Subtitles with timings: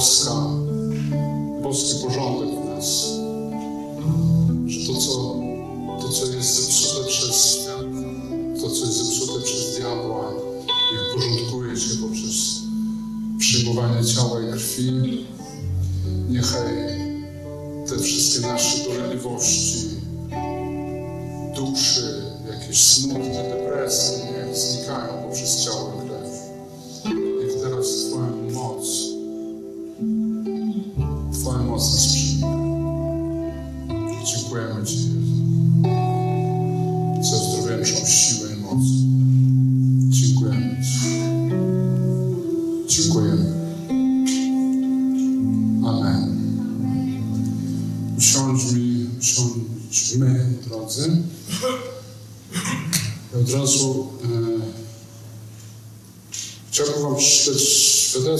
[0.00, 0.34] boska,
[1.62, 3.04] boski porządek w nas.
[4.66, 5.36] Że to, co,
[6.00, 7.58] to, co jest zepsute przez
[8.60, 10.32] to, co jest zepsute przez diabła,
[10.92, 12.60] niech porządkuje się poprzez
[13.38, 15.26] przyjmowanie ciała i krwi.
[16.28, 16.70] Niechaj
[17.88, 19.88] te wszystkie nasze dolegliwości,
[21.56, 26.29] duszy, jakieś smutki, depresje, niech znikają poprzez ciało i krew.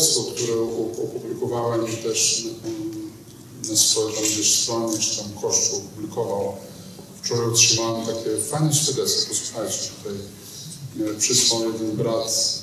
[0.08, 2.44] Które opu- opublikowałem też
[3.64, 6.52] na, na swojej tam gdzieś stronie, czy tam Kościół opublikował.
[7.22, 9.28] Wczoraj otrzymałem takie fajne świadectwo.
[9.28, 10.18] Posłuchajcie, tutaj
[11.10, 12.62] e, przysłał jeden brat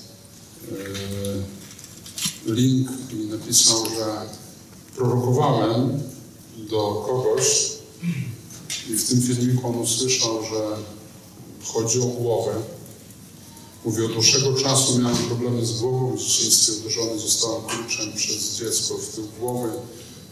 [0.71, 4.22] e, link i napisał, że
[4.95, 6.03] prorokowałem
[6.69, 7.72] do kogoś
[8.89, 10.77] i w tym filmiku on usłyszał, że
[11.63, 12.51] chodzi o głowę.
[13.88, 18.97] Mówi, od dłuższego czasu miałem problemy z głową, w dzieciństwie uderzony zostałem kluczem przez dziecko
[18.97, 19.69] w tył głowy.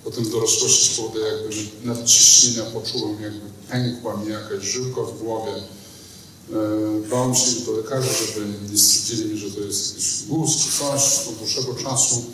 [0.04, 5.52] Potem w dorosłości z powodu jakby nadciśnienia poczułem, jakby pękła mi jakaś żyłka w głowie.
[5.52, 11.28] E, Bałem się do lekarza, żeby nie stwierdzili mi, że to jest jakiś guz coś.
[11.30, 12.26] Od dłuższego czasu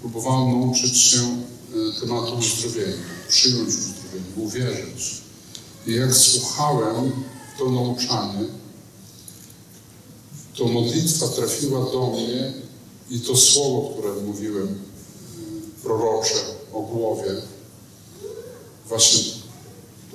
[0.00, 2.96] próbowałem nauczyć się e, tematu uzdrowienia,
[3.28, 5.20] przyjąć uzdrowienie, uwierzyć.
[5.86, 7.12] I jak słuchałem
[7.58, 8.44] to nauczanie,
[10.58, 12.52] to modlitwa trafiła do mnie
[13.10, 14.78] i to słowo, które mówiłem,
[15.82, 16.34] prorocze
[16.72, 17.42] o głowie,
[18.88, 19.32] właśnie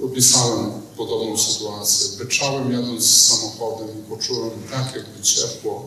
[0.06, 2.18] opisałem podobną sytuację.
[2.18, 5.86] Byczałem jadąc samochodem i poczułem tak jakby ciepło,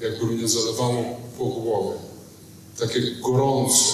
[0.00, 1.04] jakby mnie zalewało
[1.38, 1.98] po głowie.
[2.78, 3.84] Takie gorąco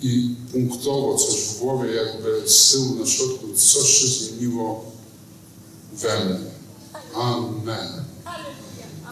[0.00, 4.84] i punktowo coś w głowie, jakby z tyłu na środku coś się zmieniło
[5.92, 6.50] we mnie.
[7.14, 8.04] Amen.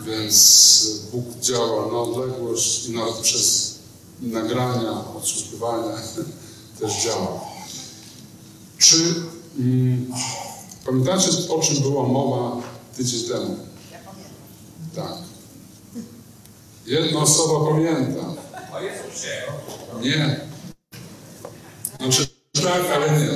[0.07, 3.75] Więc Bóg działa na odległość i nawet przez
[4.21, 5.97] nagrania, odsłuchiwania
[6.81, 7.41] też działa.
[8.79, 9.15] Czy
[9.59, 10.13] mm,
[10.87, 12.63] pamiętacie, o czym była mowa
[12.97, 13.57] tydzień temu?
[14.97, 15.15] Tak.
[16.87, 18.35] Jedna osoba pamięta.
[20.01, 20.41] Nie.
[22.01, 22.29] Znaczy
[22.63, 23.31] tak, ale nie.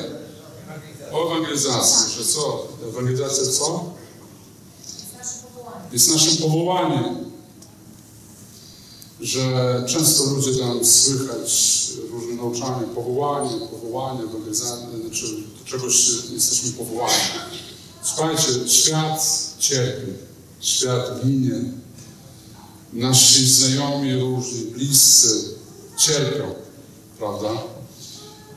[1.13, 2.69] O ewangelizacji, że co?
[2.89, 3.95] Ewangelizacja co?
[5.95, 7.05] Jest naszym powołaniem.
[9.21, 15.27] Że często ludzie tam słychać różne nauczania, powołanie, powołanie, ewangelizacja, znaczy
[15.59, 17.15] do czegoś jesteśmy powołani.
[18.03, 19.21] Słuchajcie, świat
[19.59, 20.13] cierpi,
[20.61, 21.61] świat ginie.
[22.93, 25.45] Nasi znajomi różni, bliscy
[25.99, 26.55] cierpią,
[27.19, 27.51] prawda?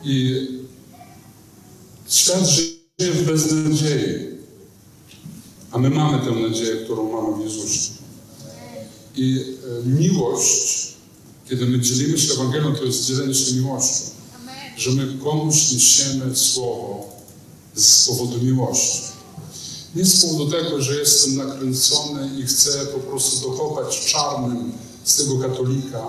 [0.04, 0.48] I
[2.08, 4.27] świat żyje w beznadziei.
[5.72, 7.92] A my mamy tę nadzieję, którą mamy w Jezusie.
[9.16, 10.88] I e, miłość,
[11.50, 14.04] kiedy my dzielimy się Ewangelią, to jest dzielenie się miłością.
[14.78, 17.08] Że my komuś niesiemy słowo
[17.76, 19.02] z powodu miłości.
[19.96, 24.72] Nie z powodu tego, że jestem nakręcony i chcę po prostu dokopać czarnym
[25.04, 26.08] z tego katolika,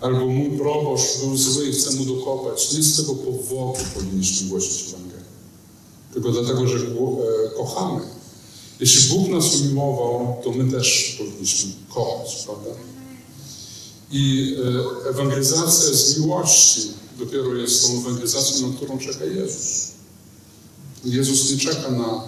[0.00, 2.72] albo mój proboszcz był zły i chcę mu dokopać.
[2.72, 5.24] Nie z tego powodu powinniśmy głosić Ewangelię.
[6.12, 6.80] Tylko dlatego, że e,
[7.56, 8.19] kochamy.
[8.80, 12.70] Jeśli Bóg nas umiłował, to my też powinniśmy kochać, prawda?
[14.10, 14.54] I
[15.06, 19.90] e, ewangelizacja z miłości dopiero jest tą ewangelizacją, na którą czeka Jezus.
[21.04, 22.24] Jezus nie czeka na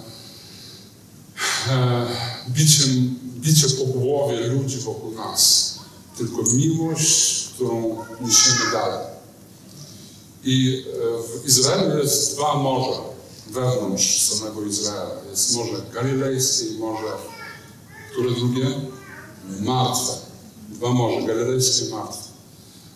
[1.69, 2.07] e,
[2.49, 2.85] bicie,
[3.41, 5.75] bicie po głowie ludzi wokół nas,
[6.19, 9.07] tylko miłość, którą niesiemy dalej.
[10.45, 13.12] I e, w Izraelu jest dwa morza
[13.53, 15.15] wewnątrz samego Izraela.
[15.31, 17.13] Jest Morze Galilejskie i Morze,
[18.11, 18.67] które drugie?
[19.61, 20.13] Martwe.
[20.69, 22.23] Dwa morze, galilejskie i martwe.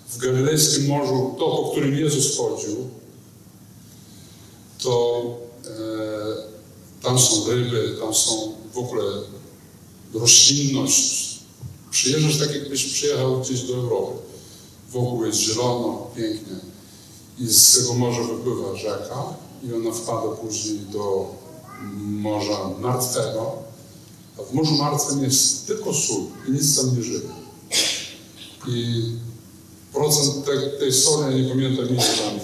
[0.09, 2.77] W Galilejskim Morzu, to po którym Jezus chodził,
[4.83, 5.23] to
[5.65, 9.03] e, tam są ryby, tam są w ogóle
[10.15, 11.37] roślinność.
[11.91, 14.19] Przyjeżdżasz tak, jakbyś przyjechał gdzieś do Europy.
[14.91, 16.57] Wokół jest zielono, pięknie.
[17.39, 21.35] I z tego morza wypływa rzeka i ona wpada później do
[21.97, 23.53] Morza Martwego.
[24.39, 27.21] A w Morzu Martwym jest tylko sól i nic tam nie żyje.
[28.69, 29.03] I
[29.93, 32.41] procent te, tej soli, ja nie pamiętam ile tam,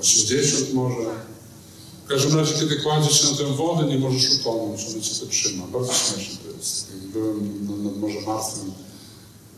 [0.00, 1.10] 80 może.
[2.04, 5.66] W każdym razie, kiedy kładziesz się na tę wodę, nie możesz utonąć, ona cię trzyma.
[5.66, 6.86] Bardzo śmieszne to jest.
[7.12, 8.72] Byłem nad Morzem Martwym,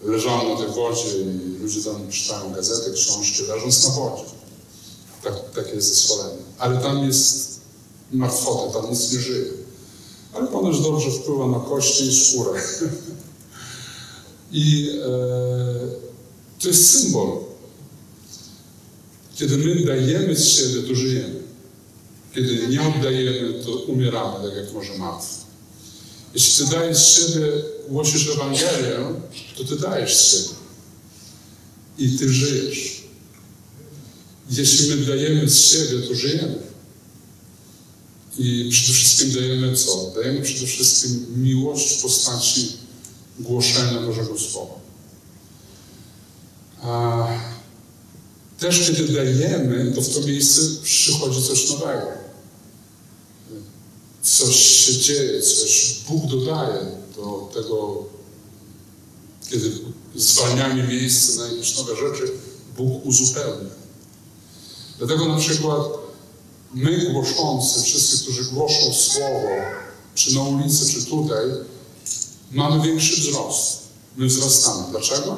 [0.03, 4.23] leżałem na tej wodzie i ludzie tam czytają gazety, książki, leżąc na wodzie.
[5.23, 6.43] Tak, takie jest zesłolenie.
[6.59, 7.61] Ale tam jest
[8.13, 9.45] martwota, tam nic nie żyje.
[10.33, 12.63] Ale ponoć dobrze wpływa na kości i skórę.
[14.53, 15.09] I e,
[16.61, 17.39] to jest symbol.
[19.35, 21.43] Kiedy my dajemy z siebie, to żyjemy.
[22.35, 25.35] Kiedy nie oddajemy, to umieramy, tak jak może martwy.
[26.35, 27.47] Jeśli ty dajesz z siebie,
[27.89, 28.99] głosisz Ewangelię,
[29.59, 30.55] to ty dajesz z siebie.
[31.99, 33.02] I ty żyjesz.
[34.57, 36.59] Jeśli my dajemy z siebie, to żyjemy.
[38.39, 40.13] I przede wszystkim dajemy co?
[40.15, 42.73] Dajemy przede wszystkim miłość w postaci
[43.39, 44.75] głoszenia Bożego Słowa.
[46.83, 47.27] A
[48.59, 52.07] też kiedy dajemy, to w to miejsce przychodzi coś nowego.
[54.23, 58.05] Coś się dzieje, coś Bóg dodaje do tego,
[59.51, 59.73] kiedy
[60.17, 62.33] zwalniamy miejsce na jakieś nowe rzeczy,
[62.77, 63.82] Bóg uzupełnia.
[65.07, 65.83] Dlatego na przykład
[66.75, 69.49] my głoszący, wszyscy, którzy głoszą Słowo,
[70.15, 71.47] czy na ulicy, czy tutaj,
[72.53, 73.79] mamy większy wzrost.
[74.17, 74.85] My wzrastamy.
[74.91, 75.37] Dlaczego?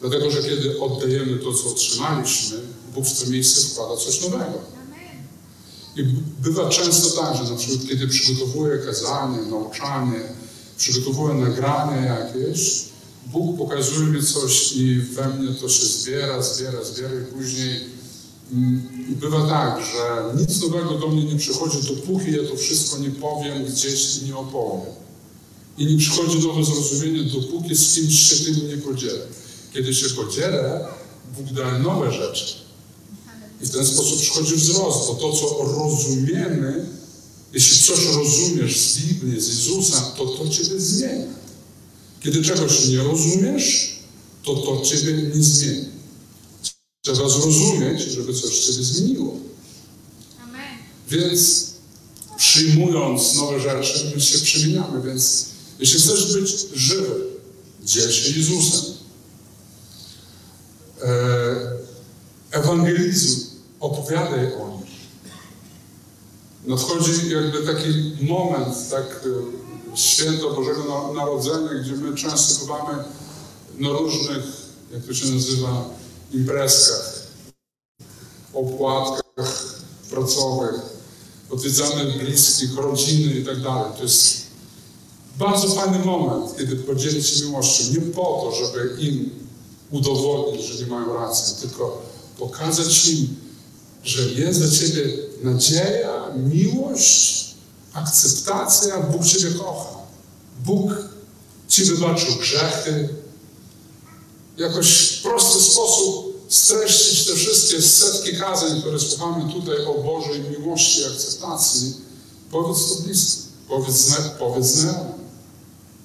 [0.00, 2.58] Dlatego, że kiedy oddajemy to, co otrzymaliśmy,
[2.94, 4.58] Bóg w to miejsce wkłada coś nowego.
[5.96, 6.02] I
[6.40, 10.20] bywa często tak, że na przykład kiedy przygotowuję kazanie, nauczanie,
[10.76, 12.84] przygotowuję nagranie jakieś,
[13.26, 17.97] Bóg pokazuje mi coś i we mnie to się zbiera, zbiera, zbiera i później
[18.52, 18.88] mm,
[19.20, 23.64] bywa tak, że nic nowego do mnie nie przychodzi, dopóki ja to wszystko nie powiem
[23.64, 24.94] gdzieś i nie opowiem.
[25.78, 29.26] I nie przychodzi nowe zrozumienie, dopóki z kimś się tym nie podzielę.
[29.74, 30.88] Kiedy się podzielę,
[31.36, 32.54] Bóg daje nowe rzeczy.
[33.62, 36.86] I w ten sposób przychodzi wzrost, bo to, co rozumiemy,
[37.52, 41.26] jeśli coś rozumiesz z Biblii, z Jezusa, to to Ciebie zmienia.
[42.20, 43.98] Kiedy czegoś nie rozumiesz,
[44.42, 45.97] to to Ciebie nie zmieni.
[47.02, 49.36] Trzeba zrozumieć, żeby coś Ciebie zmieniło.
[50.44, 50.78] Amen.
[51.08, 51.66] Więc
[52.36, 55.02] przyjmując nowe rzeczy, my się przemieniamy.
[55.02, 55.46] Więc
[55.78, 57.14] jeśli chcesz być żywy,
[57.84, 58.94] dziel się Jezusem.
[61.02, 61.78] E,
[62.50, 63.44] Ewangelizuj,
[63.80, 64.88] opowiadaj o nim.
[66.66, 67.88] Nadchodzi jakby taki
[68.20, 69.24] moment, tak
[69.92, 73.04] e, święto Bożego Na- Narodzenia, gdzie my często bywamy
[73.78, 74.44] na różnych,
[74.92, 75.84] jak to się nazywa,
[76.32, 77.22] imprezkach,
[78.54, 79.74] opłatkach
[80.10, 80.80] pracowych,
[81.50, 83.92] odwiedzamy bliskich, rodziny i tak dalej.
[83.96, 84.42] To jest
[85.38, 87.84] bardzo fajny moment, kiedy podzielić się miłością.
[87.92, 89.30] Nie po to, żeby im
[89.90, 92.02] udowodnić, że nie mają racji, tylko
[92.38, 93.36] pokazać im,
[94.04, 95.04] że jest dla Ciebie
[95.42, 97.54] nadzieja, miłość,
[97.92, 99.98] akceptacja, Bóg Ciebie kocha.
[100.64, 100.92] Bóg
[101.68, 103.08] Ci wybaczył grzechy.
[104.58, 111.00] Jakoś w prosty sposób streścić te wszystkie setki kazań, które słuchamy tutaj o Bożej miłości
[111.00, 111.94] i akceptacji.
[112.50, 115.12] Powiedz to bliskim, powiedz, powiedz znajomym.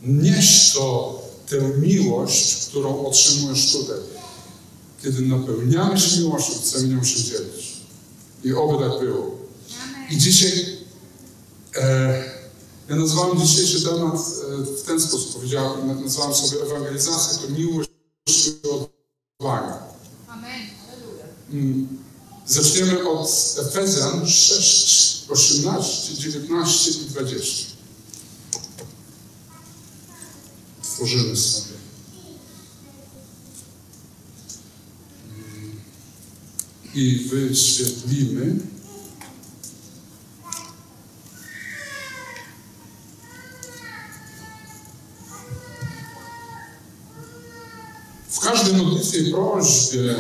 [0.04, 3.98] Nieś to tę miłość, którą otrzymujesz tutaj.
[5.04, 7.74] Kiedy napełniamy się miłością, chcemy nią się dzielić.
[8.44, 9.32] I oby tak było.
[10.12, 10.78] I dzisiaj,
[11.76, 12.24] e,
[12.90, 17.93] ja nazwałem dzisiejszy temat e, w ten sposób, powiedziałem, nazwałem sobie ewangelizację, to miłość
[20.28, 20.70] Amen.
[21.52, 21.88] Mm,
[22.46, 27.66] Zaczniemy od Efezjan 6, 18, 19 i 20.
[30.84, 31.76] Tworzymy sobie.
[35.30, 35.80] Mm,
[36.94, 38.73] I wyświetlimy.
[48.44, 50.16] Każdej modlitwie i prośbie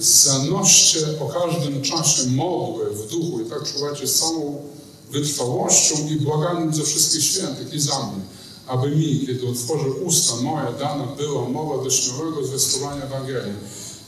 [0.00, 3.40] zanoście o każdym czasie modły w duchu.
[3.40, 4.62] I tak czuwajcie z całą
[5.10, 8.22] wytrwałością i błaganiem ze wszystkich świętych i za mnie,
[8.66, 13.52] aby mi, kiedy otworzę usta moje, dana była mowa do śmiałego zwiastowania Ewangelii,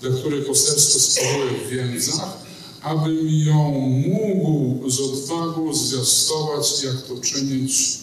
[0.03, 2.39] dla której poselstwo sprawuję w więzach,
[2.83, 3.71] abym ją
[4.09, 7.99] mógł z odwagą zwiastować, jak to czynić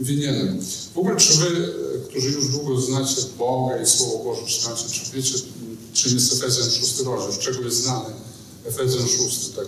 [0.00, 0.60] winienem.
[0.94, 5.12] W ogóle, czy wy, e, którzy już długo znacie Boga i Słowo Boże czytacie, czy
[5.12, 5.34] wiecie,
[5.92, 8.14] czym jest Efezjan 6 rozdział, z czego jest znany
[8.66, 9.66] Efezjan 6, tak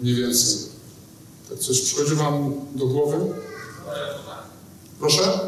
[0.00, 0.58] mniej więcej.
[1.48, 3.16] Tak coś przychodzi wam do głowy?
[5.00, 5.38] Proszę?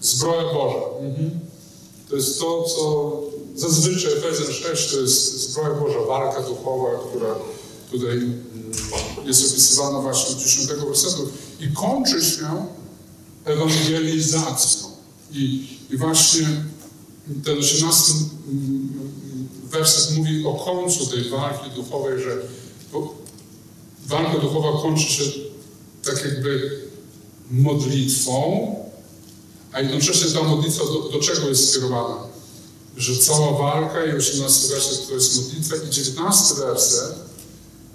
[0.00, 0.86] Zbroja Boża.
[1.00, 1.40] Mhm.
[2.10, 3.20] To jest to, co
[3.56, 7.34] zazwyczaj Efezjan 6 to jest zbroja Boża, walka duchowa, która
[7.90, 8.40] tutaj mm,
[9.26, 11.28] jest opisywana właśnie od 10 wersetu
[11.60, 12.66] i kończy się
[13.44, 14.88] ewangelizacją.
[15.32, 16.48] I, i właśnie
[17.44, 18.12] ten 18
[18.48, 18.88] mm,
[19.70, 22.36] werset mówi o końcu tej walki duchowej, że
[24.06, 25.24] walka duchowa kończy się
[26.04, 26.80] tak jakby
[27.50, 28.76] modlitwą,
[29.72, 32.16] a jednocześnie ta modlitwa do, do czego jest skierowana?
[32.96, 37.29] Że cała walka i 18 werset to jest modlitwa i 19 werset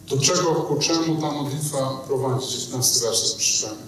[0.09, 2.47] do czego, ku czemu ta modlitwa prowadzi?
[2.47, 3.81] 19 werset przeczytamy.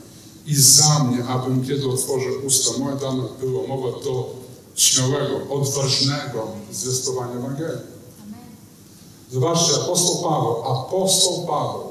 [0.45, 4.29] I za mnie, abym kiedy otworzę usta moje dane było mowa do
[4.75, 7.97] śmiałego, odważnego zwiastowania Ewangelii.
[9.31, 11.83] Zobaczcie, apostoł Paweł, apostoł Paweł,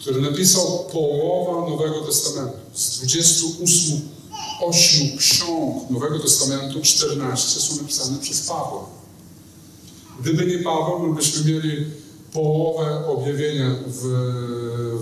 [0.00, 2.56] który napisał połowa Nowego Testamentu.
[2.74, 4.00] Z 28
[4.60, 8.86] 8 ksiąg Nowego Testamentu 14 są napisane przez Pawła.
[10.20, 11.86] Gdyby nie Paweł, my byśmy mieli
[12.32, 14.02] połowę objawienia w,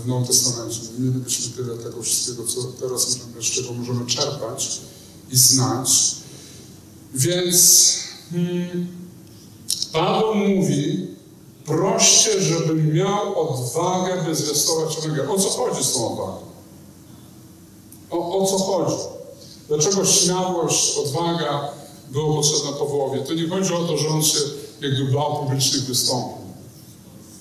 [0.02, 0.80] w Nowym Testamencie.
[0.98, 4.80] Mielibyśmy tyle tego wszystkiego, co teraz możemy, z czego możemy czerpać
[5.30, 6.16] i znać.
[7.14, 7.94] Więc
[8.30, 8.86] hmm,
[9.92, 11.06] Paweł mówi,
[11.64, 15.30] proście, żebym miał odwagę, by zwiastować Ewangelię.
[15.30, 16.38] O co chodzi z tą odwagą?
[18.10, 18.96] O, o co chodzi?
[19.68, 21.68] Dlaczego śmiałość, odwaga
[22.10, 23.20] było potrzebna Pawłowi?
[23.26, 24.38] To nie chodzi o to, że on się
[24.80, 26.35] jakby bał publicznych wystąpień.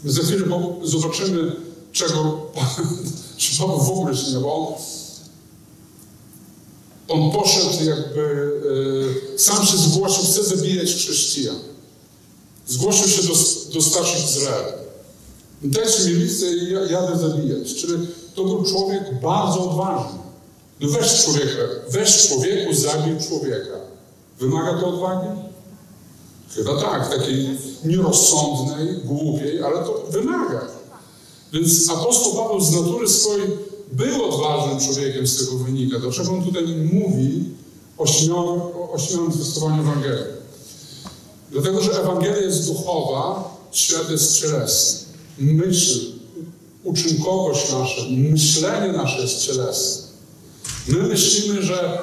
[0.06, 1.56] Za chwilę zobaczymy,
[1.92, 2.42] czego
[3.60, 4.78] Paweł w ogóle nie bał.
[7.08, 8.52] On poszedł jakby,
[9.36, 11.56] e, sam się zgłosił, chce zabijać chrześcijan.
[12.68, 13.34] Zgłosił się do,
[13.74, 14.74] do starszych Izraela.
[15.62, 17.76] Dajcie mi listę i ja, jadę zabijać.
[17.76, 20.20] Czyli to był człowiek bardzo odważny.
[20.82, 23.78] No weź człowieka, weź człowieku, zabij człowieka.
[24.40, 25.28] Wymaga to odwagi?
[26.56, 30.62] Chyba tak, takiej nierozsądnej, głupiej, ale to wymaga.
[31.54, 33.48] Więc apostoł Paweł z natury swojej
[33.92, 36.00] był odważnym człowiekiem, z tego wynika.
[36.00, 36.64] Dlaczego on tutaj
[36.94, 37.44] mówi
[37.98, 38.62] o śmiałym,
[38.94, 39.32] o śmiałym
[39.80, 40.36] Ewangelii?
[41.52, 45.08] Dlatego, że Ewangelia jest duchowa, świat jest cielesny.
[45.40, 46.00] Myśl,
[46.84, 50.06] uczynkowość nasza, myślenie nasze jest cielesne.
[50.88, 52.00] My myślimy, że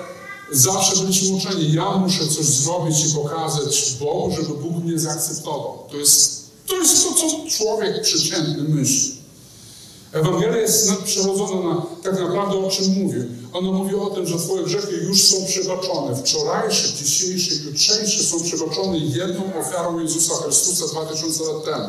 [0.52, 5.78] zawsze byliśmy uczeni, ja muszę coś zrobić i pokazać Bogu, żeby Bóg mnie zaakceptował.
[5.90, 9.22] To jest to, jest to co człowiek przeciętny myśli.
[10.12, 13.18] Ewangelia jest przerodzona na tak naprawdę o czym mówi.
[13.52, 16.16] Ona mówi o tym, że Twoje grzechy już są przebaczone.
[16.16, 21.88] Wczorajsze, dzisiejsze, jutrzejsze są przebaczone jedną ofiarą Jezusa Chrystusa 2000 lat temu.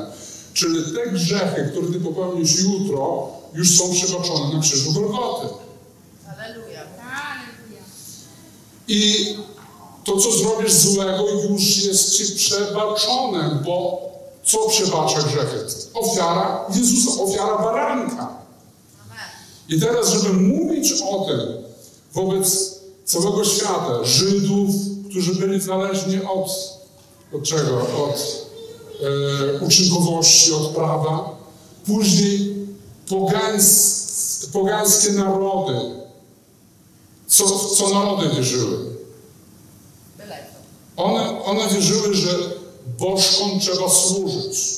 [0.54, 5.48] Czyli te grzechy, które Ty popełnisz jutro, już są przebaczone na krzyżu Golgoty.
[8.88, 9.34] I
[10.04, 14.02] to, co zrobisz złego, już jest Ci przebaczone, bo
[14.44, 15.66] co przebacza grzechy?
[15.94, 18.44] Ofiara Jezusa, ofiara baranka.
[19.70, 21.40] I teraz, żeby mówić o tym
[22.14, 22.74] wobec
[23.06, 24.70] całego świata, Żydów,
[25.10, 26.50] którzy byli zależni od,
[27.34, 27.78] od czego?
[27.82, 28.48] Od
[29.62, 31.36] e, uczynkowości, od prawa,
[31.86, 32.56] później
[33.10, 35.74] pogańs, pogańskie narody,
[37.34, 38.78] co, co narody wierzyły.
[40.98, 42.30] One, one wierzyły, że
[43.00, 44.74] bożkom trzeba służyć.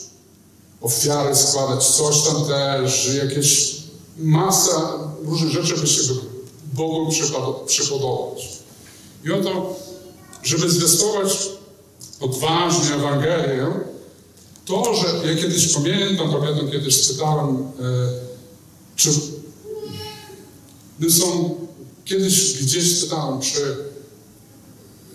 [0.81, 3.75] Ofiary składać, coś tam też, jakieś
[4.17, 6.01] masa różnych rzeczy, by się
[6.73, 7.11] Bogu
[7.65, 8.49] przypodobać.
[9.25, 9.75] I oto,
[10.43, 11.49] żeby zwiastować
[12.19, 13.67] odważnie Ewangelię,
[14.65, 17.63] to, że ja kiedyś pamiętam, pamiętam kiedyś czytałem, e,
[18.95, 19.09] czy
[20.99, 21.55] my są,
[22.05, 23.77] kiedyś gdzieś czytałem, czy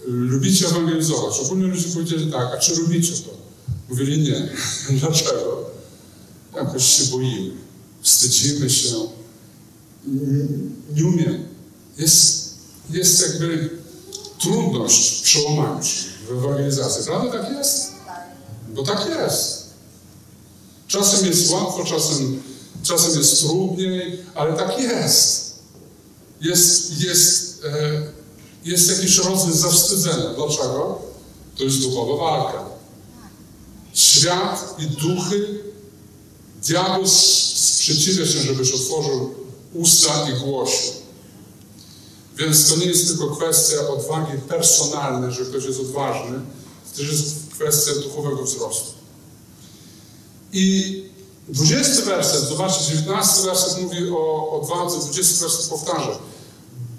[0.07, 1.39] lubicie ewangelizować.
[1.39, 3.31] Ogólnie ludzie powiedzieli tak, a czy robicie to?
[3.89, 4.49] Mówili nie.
[5.01, 5.71] Dlaczego?
[6.57, 7.53] Jakoś się boimy,
[8.03, 8.89] wstydzimy się,
[10.95, 11.45] nie, umiem.
[11.99, 12.55] Jest,
[12.91, 13.71] jest jakby
[14.39, 17.05] trudność w przełamaniu się w ewangelizacji.
[17.05, 17.93] Prawda tak jest?
[18.75, 19.61] Bo tak jest.
[20.89, 22.43] Czasem jest łatwo, czasem,
[22.83, 25.50] czasem jest trudniej, ale tak jest.
[26.41, 28.03] Jest, jest, e,
[28.65, 30.35] jest jakiś rodzaj zawstydzenia.
[30.37, 30.99] Dlaczego?
[31.57, 32.65] To jest duchowa walka.
[33.95, 35.61] Świat i duchy,
[36.63, 39.35] diabeł sprzeciwia się, żebyś otworzył
[39.75, 40.93] usta i głosił.
[42.37, 46.41] Więc to nie jest tylko kwestia odwagi personalnej, że ktoś jest odważny,
[46.97, 48.91] to jest kwestia duchowego wzrostu.
[50.53, 51.05] I
[51.49, 56.19] 20 werset, zobaczcie, 19 werset mówi o odwadze, 20 werset powtarza.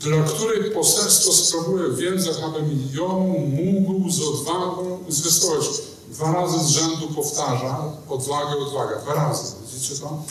[0.04, 3.20] Dla których poselstwo sprawuje w więzach, abym ją
[3.64, 5.66] mógł z odwagą zwiastować.
[6.10, 9.00] Dwa razy z rzędu powtarza odwagę, odwaga.
[9.02, 9.44] Dwa razy.
[9.74, 10.24] Widzicie to?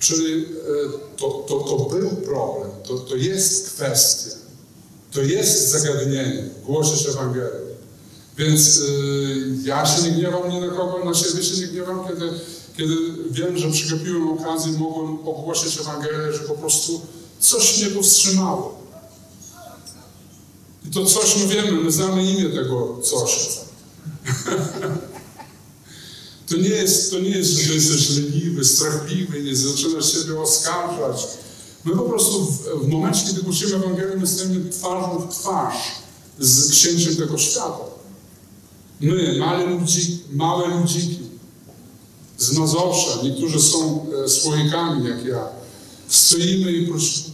[0.00, 0.46] Czyli e,
[1.16, 4.30] to, to, to był problem, to, to jest kwestia,
[5.12, 7.70] to jest zagadnienie, głosić Ewangelię.
[8.38, 8.82] Więc y,
[9.64, 12.30] ja się nie gniewam nie na kogo, na siebie się nie gniewam, kiedy,
[12.76, 12.96] kiedy
[13.30, 17.00] wiem, że przegapiłem okazję, mogłem ogłosić Ewangelię, że po prostu
[17.40, 18.79] coś mnie powstrzymało.
[20.86, 23.48] I to coś my wiemy, my znamy imię tego coś.
[26.50, 31.26] To nie jest, to nie jest, że jesteś leniwy, strachliwy, nie zaczynasz siebie oskarżać.
[31.84, 35.76] My po prostu w, w momencie, kiedy głosimy Ewangelię, my stajemy twarzą w twarz
[36.38, 37.78] z księciem tego świata.
[39.00, 41.18] My, małe, ludzi, małe ludziki
[42.38, 45.48] z Mazowsza, niektórzy są e, słoikami jak ja,
[46.08, 47.29] stoimy i prós-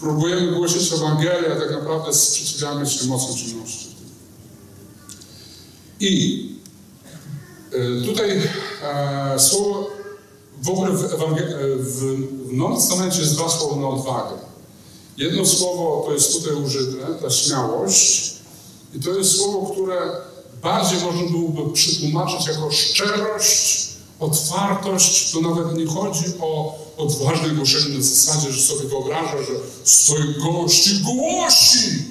[0.00, 3.86] próbujemy głosić Ewangelię, a tak naprawdę sprzeciwiamy się mocno czynności.
[6.00, 6.42] I
[7.72, 8.42] e, tutaj
[8.82, 9.90] e, słowo,
[10.62, 12.00] w ogóle w, Ewangel- e, w,
[12.48, 14.36] w Nowym Testamencie jest dwa słowa na odwagę.
[15.16, 18.36] Jedno słowo to jest tutaj użyte, ta śmiałość,
[18.94, 19.96] i to jest słowo, które
[20.62, 23.88] bardziej można byłoby przetłumaczyć jako szczerość,
[24.20, 25.32] otwartość.
[25.32, 29.52] To nawet nie chodzi o odważne głoszenie na zasadzie, że sobie wyobraża, że
[29.84, 32.04] stoi gości głosi.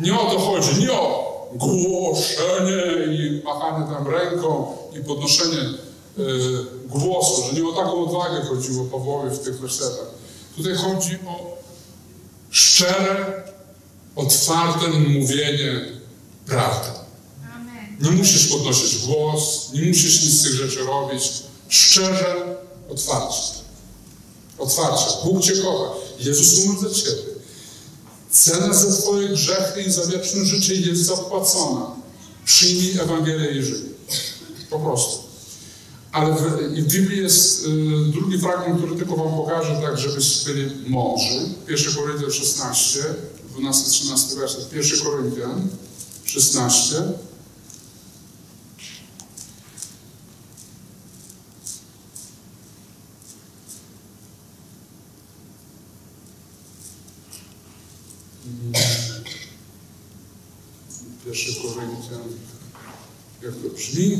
[0.00, 6.18] Nie o to chodzi, nie o głoszenie i machanie tam ręką i podnoszenie y,
[6.88, 10.10] głosu, że nie o taką odwagę chodziło Pawłowi w tych wersetach.
[10.56, 11.56] Tutaj chodzi o
[12.50, 13.42] szczere,
[14.16, 15.80] otwarte mówienie
[16.46, 17.01] prawdy.
[18.02, 21.32] Nie musisz podnosić głos, nie musisz nic z tych rzeczy robić.
[21.68, 22.56] Szczerze,
[22.90, 23.52] otwarcie.
[24.58, 25.06] Otwarcie.
[25.24, 25.94] Bóg Cię kocha.
[26.20, 27.22] Jezus umarł za Ciebie.
[28.30, 31.86] Cena za Twoje grzechy i za wieczne życie jest zapłacona.
[32.44, 33.82] Przyjmij Ewangelię i żyj.
[34.70, 35.22] Po prostu.
[36.12, 36.38] Ale w,
[36.82, 37.68] w Biblii jest y,
[38.12, 41.40] drugi fragment, który tylko Wam pokażę, tak żebyście byli mądrzy.
[41.68, 42.98] 1 Koryntian 16,
[43.58, 44.72] 12-13 werset.
[44.72, 45.68] 1 Koryntian
[46.24, 47.02] 16.
[61.82, 62.22] Koryntian,
[63.42, 64.18] jak to brzmi?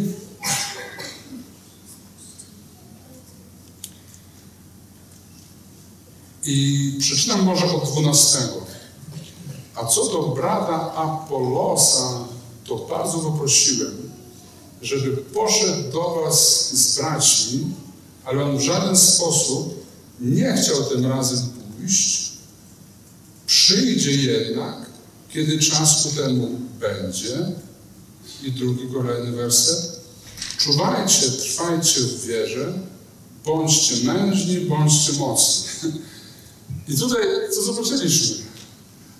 [6.44, 8.38] I przeczytam może od 12.
[9.74, 12.24] A co do brata Apolosa,
[12.64, 14.10] to bardzo go prosiłem,
[14.82, 17.74] żeby poszedł do was z braćmi,
[18.24, 19.86] ale on w żaden sposób
[20.20, 21.38] nie chciał tym razem
[21.78, 22.32] pójść.
[23.46, 24.86] Przyjdzie jednak,
[25.28, 27.46] kiedy czas ku temu będzie.
[28.42, 30.00] I drugi kolejny werset.
[30.58, 32.72] Czuwajcie, trwajcie w wierze,
[33.44, 35.92] bądźcie mężni, bądźcie mocni.
[36.88, 37.22] I tutaj
[37.54, 38.36] co zobaczyliśmy?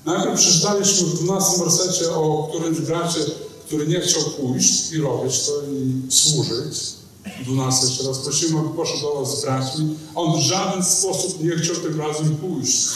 [0.04, 3.20] Najpierw przeczytaliśmy w 12 wersecie o którymś bracie,
[3.66, 7.02] który nie chciał pójść i robić to i służyć.
[7.44, 9.96] 12 jeszcze raz prosimy, aby poszedł do was z braćmi.
[10.14, 12.88] On w żaden sposób nie chciał tym razem pójść.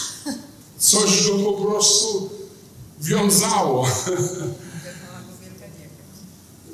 [0.78, 2.30] Coś go po prostu
[3.00, 3.86] wiązało.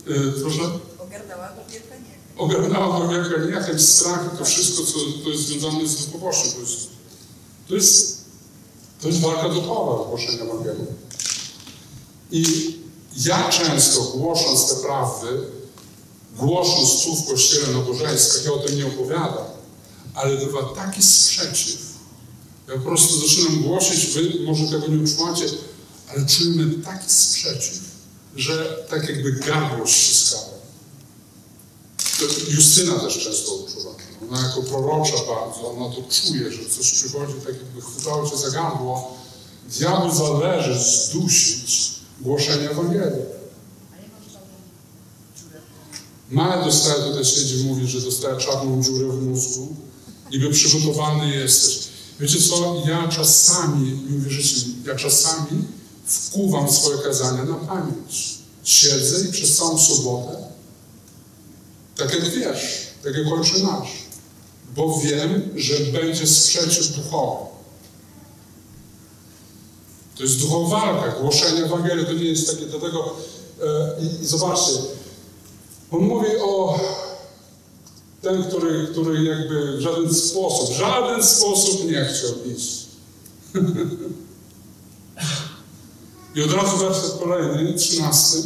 [0.09, 0.61] Y, Proszę?
[2.39, 3.83] Ogarnęła go wielka niechęć.
[3.83, 4.93] strach to wszystko, co
[5.25, 6.51] to jest związane z duchowością.
[6.53, 6.89] To jest,
[7.69, 8.25] to jest,
[9.01, 10.87] to jest walka duchowa głoszenia Ewangelii.
[12.31, 12.45] I
[13.17, 15.27] ja często głosząc te prawdy,
[16.39, 19.45] głosząc tu w kościele nabożeńskich, ja o tym nie opowiadam,
[20.15, 21.79] ale bywa taki sprzeciw.
[22.69, 25.45] Ja po prostu zaczynam głosić, wy może tego nie utrzymacie,
[26.09, 27.81] ale czujemy taki sprzeciw,
[28.37, 30.53] że tak jakby gardło ściskało.
[32.49, 33.91] Justyna też często odczuwa.
[34.31, 38.51] Ona jako prorocza bardzo, ona to czuje, że coś przychodzi, tak jakby chwytało cię za
[38.51, 39.17] gardło.
[39.79, 43.23] Diabłu zależy zdusić głoszenie Ewangelii.
[46.31, 49.77] Maja dostaje, tutaj siedzi, mówi, że dostaje czarną dziurę w mózgu.
[50.31, 51.79] Niby przygotowany jesteś.
[52.21, 55.65] Wiecie co, ja czasami, nie uwierzycie ja czasami
[56.07, 58.39] wkuwam swoje kazania na pamięć.
[58.65, 60.37] Siedzę i przez całą sobotę,
[61.97, 64.03] tak jak wiesz, tak jak ojcze nasz,
[64.77, 67.53] bo wiem, że będzie sprzeciw duchowy.
[70.17, 73.17] To jest duchowa walka, głoszenie Ewangelii to nie jest takie, dlatego
[73.63, 74.73] e, i, i zobaczcie,
[75.91, 76.81] on mówi o
[78.23, 82.87] ten, który, który jakby w żaden sposób, w żaden sposób nie chciał iść.
[86.35, 88.39] I od razu werset kolejny, trzynasty,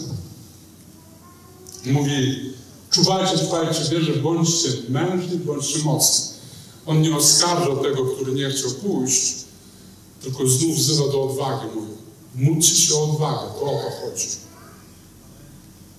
[1.85, 2.53] mówi
[2.91, 6.37] czuwajcie, trwajcie wierze, bądźcie mężni, bądźcie mocni.
[6.87, 9.35] On nie oskarża tego, który nie chciał pójść,
[10.23, 11.67] tylko znów wzywa do odwagi.
[11.75, 11.93] Mówi,
[12.35, 14.29] módlcie się o odwagę, to o to chodzi.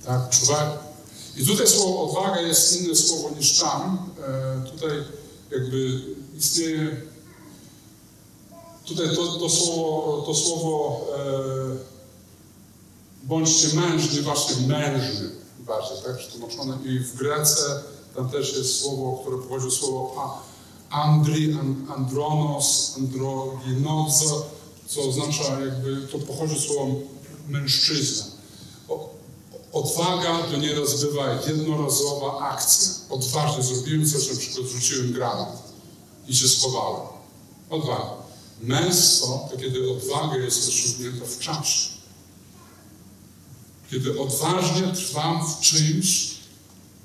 [0.05, 0.67] Tak, czuwaj.
[1.37, 4.09] I tutaj słowo odwaga jest inne słowo niż tam.
[4.27, 4.91] E, tutaj
[5.51, 6.01] jakby
[6.37, 7.01] istnieje
[8.87, 11.87] tutaj to, to słowo, to słowo e,
[13.23, 16.77] bądźcie mężni, właśnie mężny bardziej, tak, przetłumaczone.
[16.85, 17.83] I w Grece
[18.15, 20.43] tam też jest słowo, które pochodzi od słowa
[20.89, 24.45] andri, an, andronos, androginozo,
[24.87, 26.91] co oznacza jakby, to pochodzi od słowa
[27.47, 28.25] mężczyzna.
[29.73, 32.93] Odwaga to nieraz bywa jednorazowa akcja.
[33.09, 35.63] Odważnie zrobiłem coś, na przykład rzuciłem granat
[36.27, 37.07] i się schowałem.
[37.69, 38.16] Odwaga.
[38.61, 41.89] Męstwo to kiedy odwaga jest osiągnięta w czasie.
[43.91, 46.37] Kiedy odważnie trwam w czymś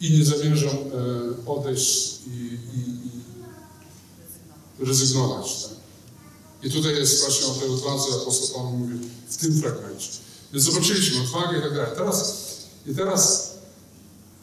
[0.00, 2.80] i nie zamierzam e, odejść i, i,
[4.82, 5.62] i rezygnować.
[5.62, 5.72] Tak?
[6.62, 10.08] I tutaj jest właśnie o tej odwadze apostoł Paweł mówi w tym fragmencie.
[10.52, 11.90] Więc zobaczyliśmy odwagę i tak dalej.
[11.96, 12.46] Teraz,
[12.86, 13.52] I teraz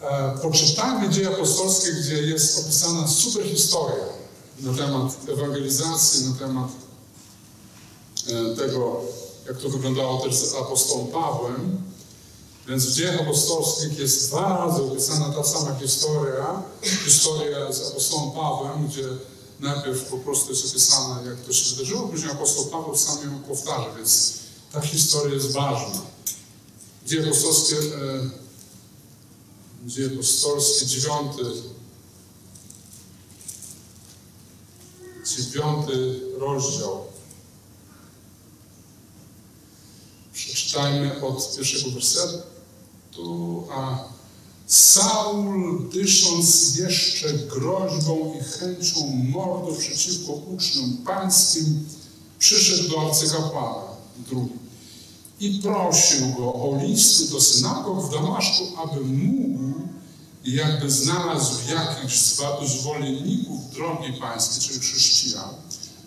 [0.02, 4.06] e, poczytajmy dzieje apostolskie, gdzie jest opisana super historia
[4.60, 6.72] na temat ewangelizacji, na temat
[8.58, 9.02] tego,
[9.48, 11.82] jak to wyglądało też z apostołem Pawłem.
[12.68, 16.64] Więc w dziejach apostolskich jest dwa razy opisana ta sama historia,
[17.06, 19.04] historia z apostołem Pawłem, gdzie
[19.60, 23.96] najpierw po prostu jest opisane, jak to się wydarzyło, później apostoł Paweł sam ją powtarza,
[23.98, 24.34] więc
[24.72, 26.02] ta historia jest ważna.
[27.06, 28.30] Dzieje apostolskie, e,
[29.86, 31.44] dzieje apostolskie, dziewiąty,
[35.38, 37.10] dziewiąty rozdział.
[40.70, 44.04] Przeczytajmy od pierwszego wersetu, a
[44.68, 51.86] Saul, dysząc jeszcze groźbą i chęcią mordu przeciwko uczniom pańskim,
[52.40, 53.84] przyszedł do arcykapłana
[54.30, 54.54] drugi
[55.40, 59.74] i prosił go o listy do synagog w Damaszku, aby mógł
[60.46, 62.18] jakby znalazł jakichś
[62.66, 65.50] zwolenników drogi pańskiej, czyli chrześcijan,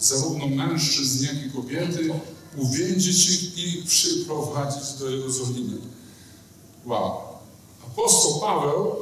[0.01, 2.11] zarówno mężczyzn, jak i kobiety,
[2.57, 5.87] uwięzić ich i przyprowadzić do zaginięcia.
[6.87, 7.21] Wow.
[7.87, 8.97] Apostoł Paweł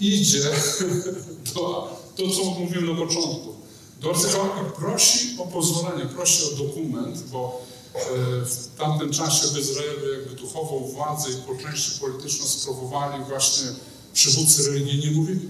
[0.00, 0.50] idzie
[1.54, 3.54] do, to, co mówiłem na początku,
[4.00, 7.60] do arcykapłana prosi o pozwolenie, prosi o dokument, bo
[7.94, 7.98] e,
[8.44, 13.66] w tamtym czasie w Izraelu jakby duchową władzę i po części polityczną sprawowali właśnie
[14.12, 15.16] przywódcy religijni.
[15.16, 15.40] Mówi,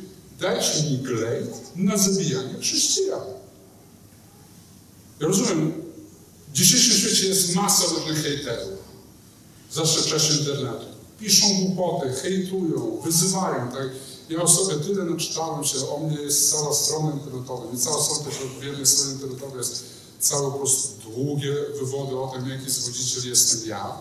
[0.41, 3.21] dajcie mi glejt na zabijanie chrześcijan.
[5.21, 5.82] Ja rozumiem,
[6.53, 8.79] w dzisiejszym świecie jest masa różnych hejterów,
[10.11, 10.87] czasie internetu.
[11.19, 13.73] Piszą głupoty, hejtują, wyzywają.
[13.73, 13.89] Tak?
[14.29, 17.73] Ja o sobie tyle naczytałem się, o mnie jest cała strona internetowa.
[17.73, 19.85] Nie cała strona, tylko jednej stronie internetowej jest
[20.21, 23.93] całe po prostu długie wywody o tym, jaki zwodziciel jestem ja.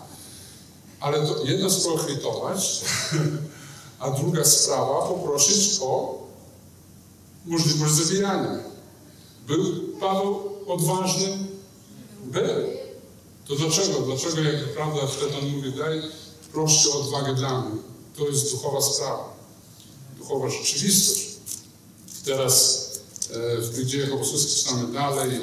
[1.00, 2.80] Ale to jedna sprawa hejtować,
[3.98, 6.22] a druga sprawa poprosić o
[7.46, 8.58] możliwość zabijania.
[9.46, 9.64] Był
[10.00, 11.51] Paweł odważny?
[12.32, 12.66] Był.
[13.46, 14.00] To dlaczego?
[14.00, 16.02] Dlaczego, jak prawda, wtedy on mówi, daj
[16.52, 17.80] proście odwagę dla mnie.
[18.16, 19.36] To jest duchowa sprawa,
[20.18, 21.28] duchowa rzeczywistość.
[22.24, 22.88] Teraz
[23.30, 25.40] e, w tych dziejach apostolskich czytamy dalej.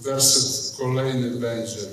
[0.00, 1.88] Werset kolejny będzie.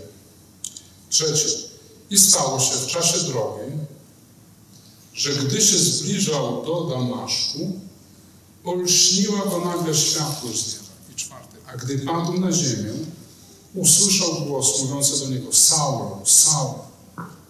[1.09, 1.71] Trzeci.
[2.09, 3.71] I stało się w czasie drogi,
[5.13, 7.79] że gdy się zbliżał do Damaszku,
[8.63, 10.85] olśniła go nagle światło z nieba.
[11.11, 11.57] I czwarty.
[11.67, 12.93] A gdy padł na ziemię,
[13.75, 16.73] usłyszał głos mówiący do niego, Saul, Saul,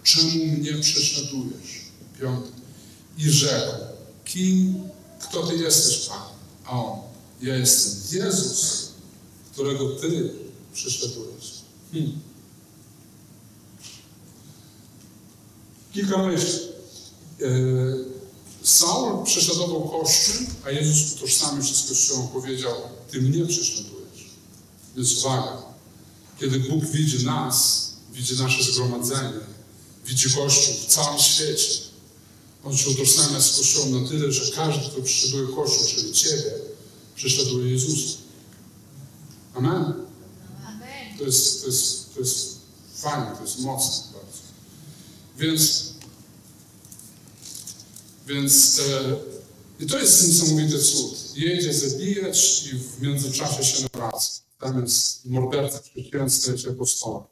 [0.03, 1.81] czemu mnie prześladujesz?
[2.19, 2.49] Piąty.
[3.17, 3.75] I rzekł,
[4.25, 6.21] kim, kto ty jesteś, Pan?
[6.65, 6.99] A on,
[7.41, 8.87] ja jestem Jezus,
[9.51, 10.33] którego ty
[10.73, 11.61] prześladujesz.
[11.91, 12.19] Hmm.
[15.93, 16.59] Kilka myśli.
[17.39, 18.05] Yy,
[18.63, 22.73] Saul prześladował Kościół, a Jezus utożsamił się z Kościołem, powiedział,
[23.11, 24.29] ty mnie prześladujesz.
[24.95, 25.70] Więc uwaga,
[26.41, 29.39] kiedy Bóg widzi nas, widzi nasze zgromadzenie,
[30.05, 31.81] widzi Kościół w całym świecie,
[32.63, 36.51] On się utożsamia z Kościołem na tyle, że każdy, kto prześladuje Kościół, czyli Ciebie,
[37.15, 38.17] prześladuje Jezusa.
[39.53, 39.93] Amen?
[40.65, 41.17] Amen.
[41.17, 42.57] To jest, to jest, to jest
[42.95, 44.41] fajne, to jest mocne bardzo.
[45.37, 45.83] Więc,
[48.27, 49.15] więc e,
[49.83, 51.17] i to jest niesamowity cud.
[51.35, 54.50] Jedzie zabijać i w międzyczasie się nawraca.
[54.61, 57.23] Tam jest morderca chrześcijan staje się apostołem.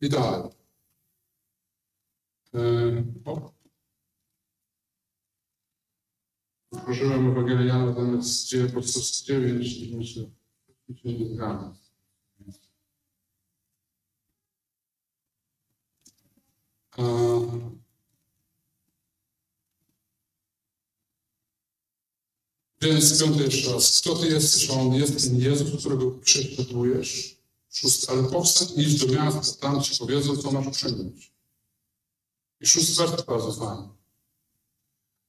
[0.00, 0.50] I dalej.
[2.52, 3.04] Yy.
[6.70, 10.30] Otworzyłem Ewangelię Jana, tam jest dzieje podstaw 9 i myślę,
[10.88, 11.74] że się nie zgadzam.
[22.82, 24.00] Więc piąty jeszcze raz.
[24.00, 24.70] Kto ty jesteś?
[24.70, 27.40] On jest ten Jezus, którego prześladujesz.
[27.72, 28.12] Szósty.
[28.12, 31.32] Ale powstań idź do miasta, tam ci powiedzą, co masz przyjąć.
[32.60, 33.88] I szósty wers bardzo fajny.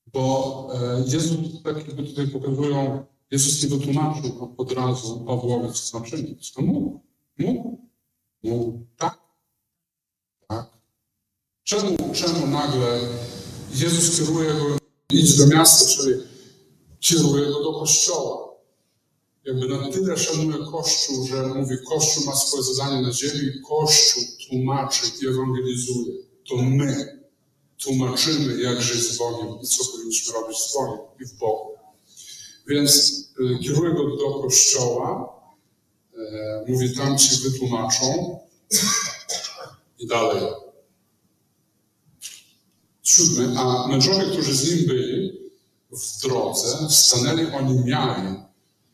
[0.07, 6.05] Bo e, Jezus, tak jakby tutaj pokazują, Jezus nie wytłumaczył od razu Pawłowi, co ma
[6.05, 6.51] czynić.
[6.51, 7.01] To mógł.
[7.37, 7.89] Mógł.
[8.43, 8.85] Mógł.
[8.97, 9.19] Tak.
[10.47, 10.69] Tak.
[11.63, 12.99] Czemu, czemu nagle
[13.75, 14.77] Jezus kieruje go,
[15.09, 16.30] idź do miasta, czyli
[17.01, 18.51] kieruje go do kościoła.
[19.45, 25.01] Jakby na tyle szanuje Kościół, że mówi, Kościół ma swoje zadanie na ziemi, Kościół tłumaczy
[25.21, 26.13] i ewangelizuje.
[26.49, 27.21] To my
[27.83, 31.71] tłumaczymy, jak żyć z Bogiem i co powinniśmy robić z Bogiem i w Bogu.
[32.67, 35.33] Więc y, kieruje go do kościoła,
[36.17, 38.39] e, mówi, tam ci wytłumaczą
[39.99, 40.43] i dalej.
[43.03, 45.40] Siódmy, a mężowie, którzy z nim byli
[45.91, 48.35] w drodze, stanęli oni miali.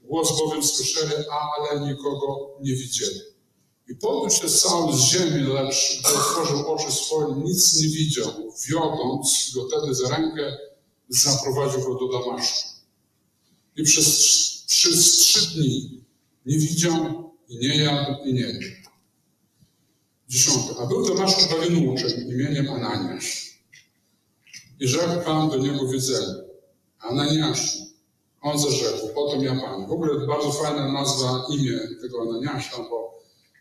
[0.01, 1.13] Głos bowiem słyszeli,
[1.57, 3.19] ale nikogo nie widzieli.
[3.89, 8.31] I podniósł się Saul z ziemi, lecz gdy otworzył oczy swoje, nic nie widział.
[8.69, 10.57] Wiodąc go wtedy za rękę,
[11.09, 12.69] zaprowadził go do Damaszku.
[13.75, 14.07] I przez,
[14.67, 16.03] przez trzy dni
[16.45, 18.71] nie widział i nie jadł i nie pił.
[20.29, 20.81] Dziesiąte.
[20.81, 23.59] A był Damaszku pewien uczeń imieniem Ananiasz.
[24.79, 25.91] I rzekł Pan do niego w
[26.99, 27.77] Ananiaszu,
[28.41, 29.87] on zarzekł, potem ja Panie.
[29.87, 33.17] W ogóle bardzo fajna nazwa, imię tego Ananiasza, bo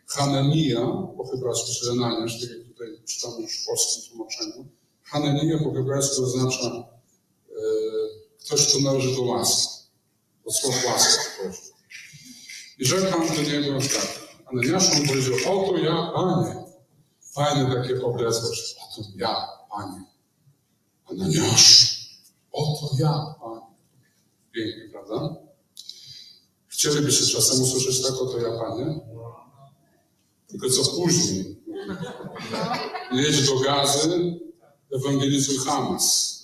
[0.06, 0.80] Hanania,
[1.16, 4.66] po hebrajsku czy Ananiasz, tak jak tutaj czytamy już w polskim tłumaczeniu.
[5.02, 7.62] Hanania po hebrajsku oznacza e,
[8.40, 9.76] ktoś, kto należy do łaski.
[10.44, 11.60] Od słowa łaska pochodzi.
[12.78, 14.20] I rzekł Pan do niego tak,
[14.52, 16.64] Ananiaszu, on powiedział, oto ja, Panie.
[17.34, 20.04] Fajne takie obrazłość, oto ja, Panie.
[21.10, 21.95] Ananiaszu,
[22.56, 23.60] oto ja, Panie.
[24.52, 25.36] Pięknie, prawda?
[26.66, 29.00] Chcielibyście czasem usłyszeć tak, oto ja, Panie?
[30.46, 31.56] Tylko co później?
[33.12, 34.40] Jedź do Gazy,
[34.92, 36.36] ewangelizuj Hamas.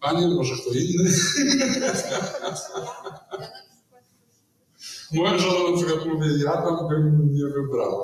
[0.00, 1.10] Panie, może kto inny?
[5.12, 8.02] Moja żona na przykład mówi, ja tam bym nie wybrała.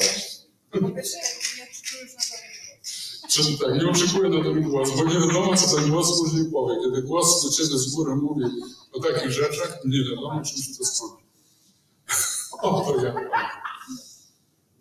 [3.36, 3.42] To.
[3.42, 6.74] Czy tak, nie oczekuję na ten głos, bo nie wiadomo, co ten głos później powie.
[6.84, 8.44] Kiedy głos do ciebie z góry mówi
[8.92, 11.22] o takich rzeczach, nie wiadomo, czym się to skończy.
[12.62, 13.14] O, to ja.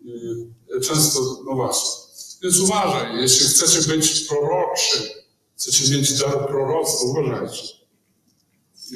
[0.04, 2.02] I Często, no właśnie.
[2.44, 5.14] Więc uważaj, jeśli chcecie być proroczy,
[5.58, 7.68] chcecie mieć dar proroctwa, uważajcie.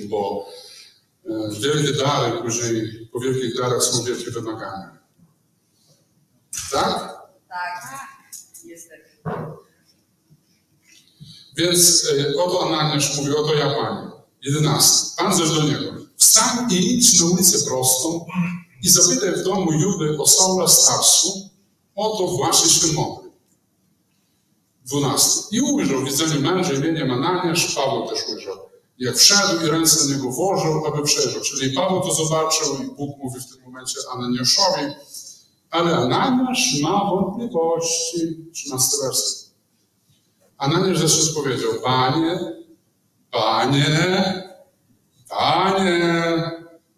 [0.10, 0.46] Bo
[1.26, 4.98] e, wielkie dary, później po wielkich darach są wielkie wymagania.
[6.72, 7.18] Tak?
[7.50, 8.00] Tak.
[8.66, 9.15] Niestety.
[11.58, 14.12] Więc e, oto Ananiasz mówi, oto ja Panie.
[14.42, 15.16] Jedenasty.
[15.18, 16.06] Pan zaś do niego.
[16.18, 18.26] Wstań i idź na ulicę prostą
[18.84, 21.50] i zapytaj w domu Judy o Saula starsu,
[21.96, 23.30] oto właśnie modli.
[24.86, 25.56] Dwunasty.
[25.56, 28.56] I ujrzał w widzeniu męża imieniem Ananiasz, Paweł też ujrzał.
[29.00, 31.42] Jak wszedł i ręce na niego włożył, aby przejrzał.
[31.42, 34.84] Czyli Paweł to zobaczył i Bóg mówi w tym momencie Ananiaszowi,
[35.72, 38.46] ale Ananiasz ma wątpliwości.
[38.54, 39.45] 13 werset.
[40.58, 42.40] Ananiasz zeszedł powiedział, Panie,
[43.32, 44.44] Panie,
[45.30, 46.52] Panie,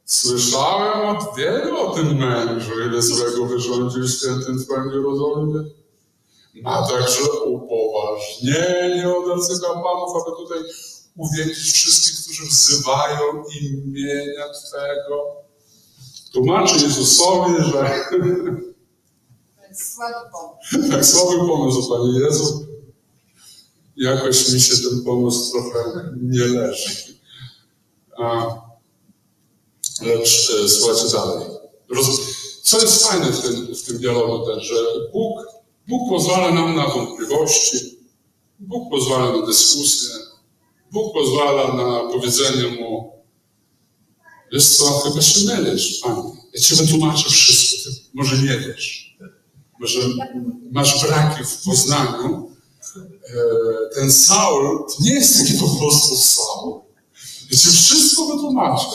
[0.05, 5.63] słyszałem od wielu o tym mężu, ile złego wyrządził świętym Twoim Jerozolimie.
[6.61, 10.57] Ma także upoważnienie od arcykapłanów, aby tutaj
[11.17, 15.35] uwięzić wszystkich, którzy wzywają imienia Twego.
[16.33, 17.99] Tłumaczy Jezusowi, że
[19.69, 20.91] jest słaby pomysł.
[20.91, 22.67] tak słaby pomysł, Panie Jezu.
[23.97, 27.17] Jakoś mi się ten pomysł trochę nie leży.
[28.17, 28.55] A,
[30.01, 31.47] lecz e, słuchajcie dalej.
[31.89, 32.07] Roz...
[32.61, 34.75] Co jest fajne w tym, w tym dialogu też, że
[35.13, 35.39] Bóg,
[35.87, 37.77] Bóg pozwala nam na wątpliwości,
[38.59, 40.09] Bóg pozwala na dyskusję,
[40.91, 43.17] Bóg pozwala na powiedzenie Mu
[44.53, 46.31] wiesz co, chyba się mylisz, Panie.
[46.53, 49.17] Ja Ci wytłumaczę wszystko, Ty może nie wiesz.
[49.79, 49.99] Może
[50.71, 52.56] masz braki w poznaniu.
[53.29, 56.81] E, Ten Saul to nie jest taki po prostu Saul.
[57.51, 58.85] Ja wszystko wytłumaczę.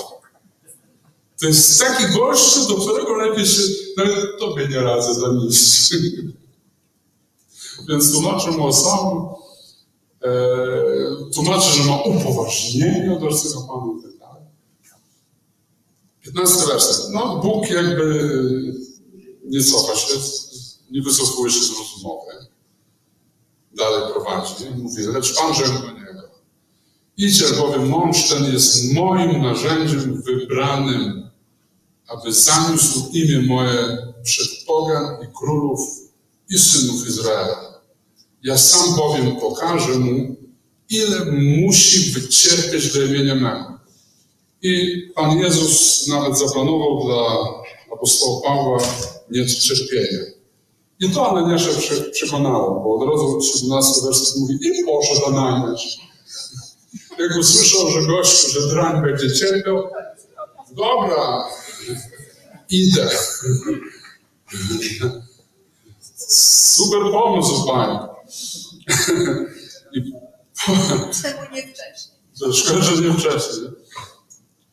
[1.40, 3.62] To jest taki gościu, do którego lepiej się,
[3.97, 5.95] nawet Tobie nie radzę zanieść.
[7.88, 9.23] Więc tłumaczę mu o Saul,
[10.23, 10.31] e,
[11.35, 14.42] tłumaczy, że ma upoważnienie od ojca Pana i tak dalej.
[16.23, 17.11] 15 werset.
[17.12, 18.33] No, Bóg jakby
[19.45, 20.14] nie cofa się,
[20.90, 22.41] nie wycofuje się z rozumowy.
[23.75, 24.55] Dalej prowadzi.
[24.77, 26.03] Mówi, lecz Pan rzekł do niego.
[27.17, 31.31] Idź, albowiem mąż ten jest moim narzędziem wybranym,
[32.07, 35.81] aby zaniósł imię moje przed pogan i królów
[36.51, 37.81] i synów Izraela.
[38.43, 40.37] Ja sam bowiem pokażę mu,
[40.91, 43.79] ile musi wycierpieć dla imienia mego.
[44.63, 47.39] I Pan Jezus nawet zaplanował dla
[47.93, 48.79] apostoła Pawła
[49.31, 50.32] niecierpienie.
[51.03, 55.99] I to Ananiasza prze- przekonało, bo od razu 17 werset mówi i poszedł Ananiasz.
[57.19, 59.88] Jak usłyszał, że gość, że drań będzie cierpiał,
[60.71, 61.45] dobra,
[62.71, 63.09] idę.
[66.29, 67.99] Super pomysł, panie.
[69.95, 70.12] I
[71.23, 72.53] Czemu nie wcześniej?
[72.53, 73.71] szkoda, że nie wcześniej.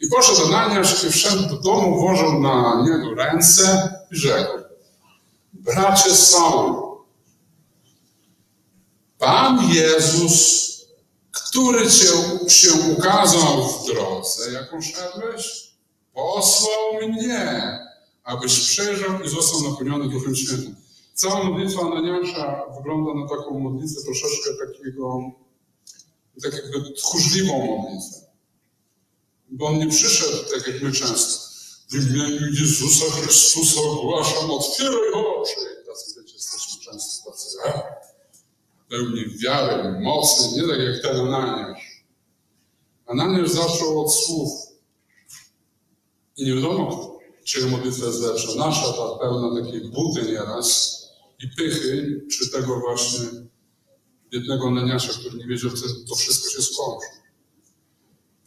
[0.02, 4.52] I poszedł Ananiasz i wszedł do domu, włożył na niego ręce i rzekł,
[5.60, 6.90] bracie Saul,
[9.18, 10.70] Pan Jezus,
[11.32, 12.06] który cię
[12.48, 15.74] się ukazał w drodze, jaką szedłeś,
[16.14, 17.80] posłał mnie,
[18.24, 20.76] abyś przejrzał i został napełniony Duchem Świętym.
[21.14, 25.32] Cała modlitwa Ananiasza wygląda na taką modlitwę troszeczkę takiego,
[26.44, 28.20] tak jakby tchórzliwą modlitwę.
[29.50, 31.49] Bo on nie przyszedł, tak jak my często.
[31.92, 35.56] W imieniu Jezusa Chrystusa ogłaszam, otwieraj oczy.
[35.88, 37.84] Tacy, wiecie, jesteśmy często tacy, a?
[38.90, 42.04] pełni wiary, mocy, nie tak jak ten Ananiasz.
[43.08, 44.52] Ananiasz zaczął od słów.
[46.38, 48.56] I nie wiadomo, czyja modlitwa jest lepsza.
[48.56, 51.00] Nasza, ta pełna takiej buty nieraz
[51.40, 53.26] i pychy, czy tego właśnie
[54.32, 57.08] biednego Ananiasza, który nie wiedział, że to wszystko się skończy.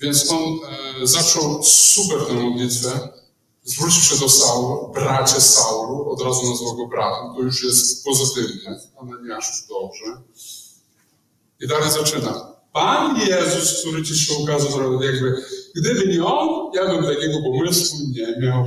[0.00, 3.21] Więc on e, zaczął super tę modlitwę,
[3.64, 8.80] zwrócił się do Saulu, bracie Saulu, od razu nazwał go bratem, to już jest pozytywne,
[9.00, 10.22] Ananiaszu dobrze.
[11.60, 12.52] I dalej zaczyna.
[12.72, 15.42] Pan Jezus, który ci się ukazał, jakby,
[15.76, 18.66] gdyby nie on, ja bym takiego pomysłu nie miał.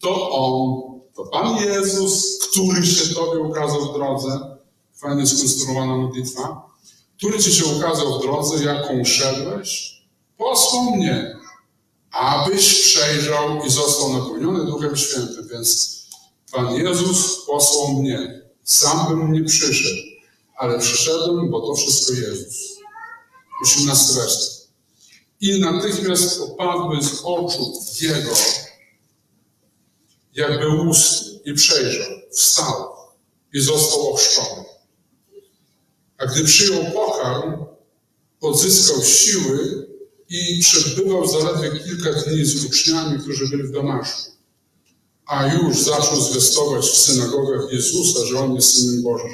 [0.00, 0.82] to on,
[1.14, 4.56] to Pan Jezus, który się Tobie ukazał w drodze,
[4.94, 6.68] fajnie skonstruowana modlitwa,
[7.16, 10.02] który Ci się ukazał w drodze, jaką szedłeś,
[10.38, 11.37] posłał mnie,
[12.18, 15.48] abyś przejrzał i został napełniony Duchem Świętym.
[15.48, 15.98] Więc
[16.52, 18.42] Pan Jezus posłał mnie.
[18.64, 20.02] Sam bym nie przyszedł,
[20.56, 22.78] ale przyszedłem, bo to wszystko Jezus.
[23.62, 24.68] 18 werset.
[25.40, 28.32] I natychmiast opadły z oczu Jego,
[30.34, 32.88] jakby ust i przejrzał, wstał
[33.54, 34.64] i został ochrzczony.
[36.18, 37.64] A gdy przyjął pokarm,
[38.40, 39.87] odzyskał siły
[40.28, 44.30] i przebywał zaledwie kilka dni z uczniami, którzy byli w Damaszku.
[45.26, 49.30] A już zaczął zwiastować w synagogach Jezusa, że On jest Synem Bożym.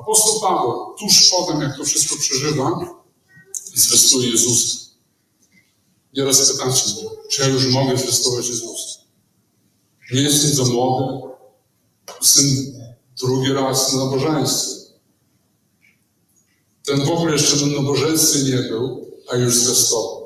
[0.00, 2.70] Apostoł Paweł, tuż potem, jak to wszystko przeżywa,
[3.74, 4.78] zwiastuje Jezusa.
[6.16, 9.00] Nieraz pytacie mnie, czy ja już mogę zwiastować Jezusa?
[10.12, 11.22] Nie jestem za młody,
[12.20, 12.44] jestem
[13.20, 14.82] drugi raz na nabożeństwie.
[16.84, 20.21] Ten w ogóle jeszcze na nabożeństwie nie był, a już zwiastował.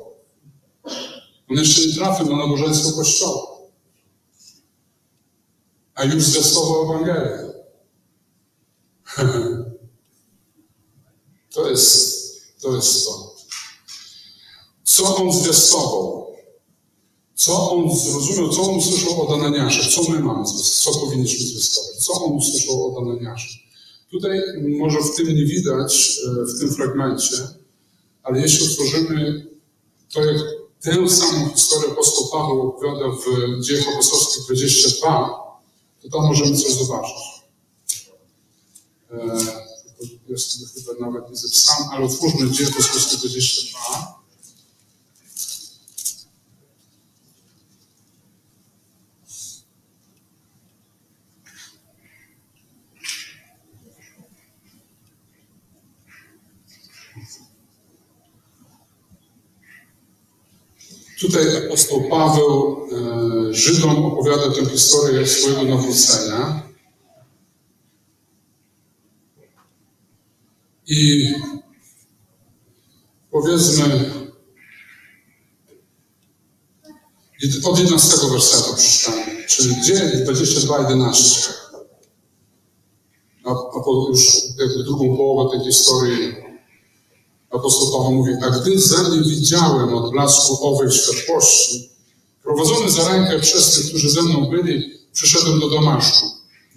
[1.49, 1.63] Nie
[1.95, 3.47] trafił na nabożeństwo Kościoła,
[5.95, 7.47] a już zwiastował Ewangelię.
[11.53, 13.35] To jest, to jest to.
[14.83, 16.35] Co on zwiastował?
[17.35, 19.89] Co on zrozumiał, co on usłyszał od Ananiasza?
[19.89, 21.95] Co my mamy, co powinniśmy zwiastować?
[21.95, 23.57] Co on usłyszał od Ananiasza?
[24.11, 24.41] Tutaj
[24.79, 27.37] może w tym nie widać, e, w tym fragmencie,
[28.23, 29.47] ale jeśli otworzymy
[30.13, 30.37] to, jak
[30.81, 35.09] tę samą historię apostoł Paweł opowiada w Dziejach Apostolskich 22,
[36.01, 37.15] to tam możemy coś zobaczyć.
[39.11, 39.17] E,
[40.27, 44.17] Jest chyba nawet nie zapisane, ale otwórzmy Dzieje Apostolskie 22.
[61.21, 62.87] Tutaj apostoł Paweł
[63.49, 66.67] e, Żydom opowiada tę historię swojego nawrócenia.
[70.87, 71.33] I
[73.31, 74.11] powiedzmy,
[77.63, 81.53] od 11 wersetu przeczytamy, czyli gdzie 22, 11.
[83.45, 86.46] a, a już jakby drugą połowę tej historii
[87.51, 91.89] apostoł Paweł mówi, a gdy ze mnie widziałem od blasku owej światłości,
[92.43, 96.25] prowadzony za rękę przez tych, którzy ze mną byli, przyszedłem do Damaszku.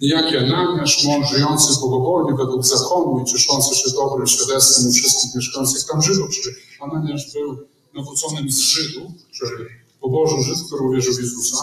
[0.01, 5.83] Niejaki Ananiasz, mąż żyjący bogobojnie według zakonu i cieszący się dobrym świadectwem u wszystkich mieszkających
[5.83, 7.57] tam Żydów, czyli Ananiasz był
[7.95, 9.65] nawróconym z Żydów, czyli
[10.01, 11.57] pobożny Żyd, który uwierzył w Jezusa.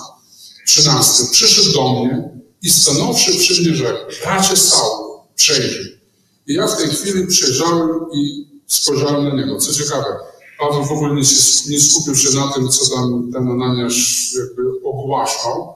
[0.67, 1.25] 13.
[1.33, 2.31] Przyszedł do mnie
[2.63, 5.99] i stanowszy przy mnie rzekł, bracie Saul, przejrzyj.
[6.47, 9.59] I ja w tej chwili przejrzałem i spojrzałem na niego.
[9.59, 10.16] Co ciekawe,
[10.59, 14.62] Paweł w ogóle nie, się, nie skupił się na tym, co tam ten Ananiasz jakby
[14.85, 15.75] ogłaszał,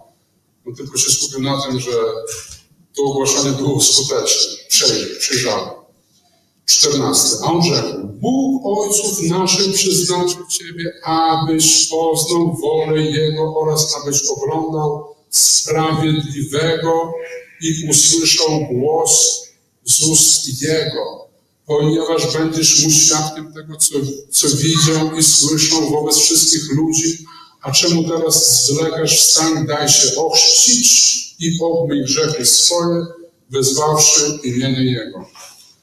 [0.67, 1.91] no tylko się skupił na tym, że
[2.97, 4.53] to ogłaszanie było skuteczne.
[5.19, 5.83] Przejrzałem.
[6.67, 7.37] 14.
[7.45, 15.15] A on rzekł, Bóg ojców naszych przeznaczył Ciebie, abyś poznał wolę Jego oraz abyś oglądał
[15.31, 17.13] sprawiedliwego
[17.61, 19.43] i usłyszał głos
[19.85, 21.22] z ust Jego,
[21.79, 23.95] ponieważ będziesz mu świadkiem tego, co,
[24.31, 27.27] co widział i słyszał wobec wszystkich ludzi,
[27.63, 33.07] a czemu teraz zwlekasz, wstań, daj się ochrzcić i obmyj grzechy swoje,
[33.51, 35.27] wezwawszy imienie Jego.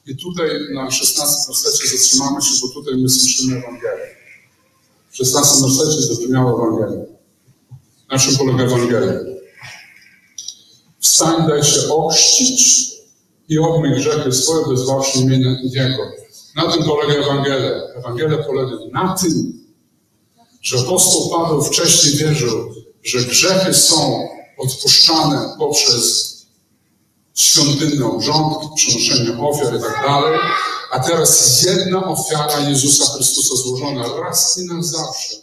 [0.06, 4.16] I tutaj na 16 wersecie zatrzymamy się, bo tutaj my słyszymy Ewangelię.
[5.10, 7.04] W 16 wersecie zabrzmiała Ewangelia.
[8.10, 9.12] Na czym polega Ewangelia?
[11.00, 12.90] Wstań, daj się ochrzcić
[13.50, 16.02] i obmyj grzechy swoje, wezwawszy imię Jego.
[16.56, 17.70] Na tym polega Ewangelia.
[17.96, 19.60] Ewangelia polega na tym,
[20.62, 24.28] że apostoł Paweł wcześniej wierzył, że grzechy są
[24.58, 26.30] odpuszczane poprzez
[27.34, 30.38] świątynne obrządki, przynoszenie ofiar i tak dalej,
[30.90, 35.36] a teraz jedna ofiara Jezusa Chrystusa złożona raz i na zawsze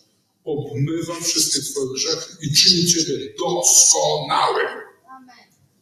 [0.46, 4.68] obmywa wszystkie Twoje grzechy i czyni Ciebie doskonałym.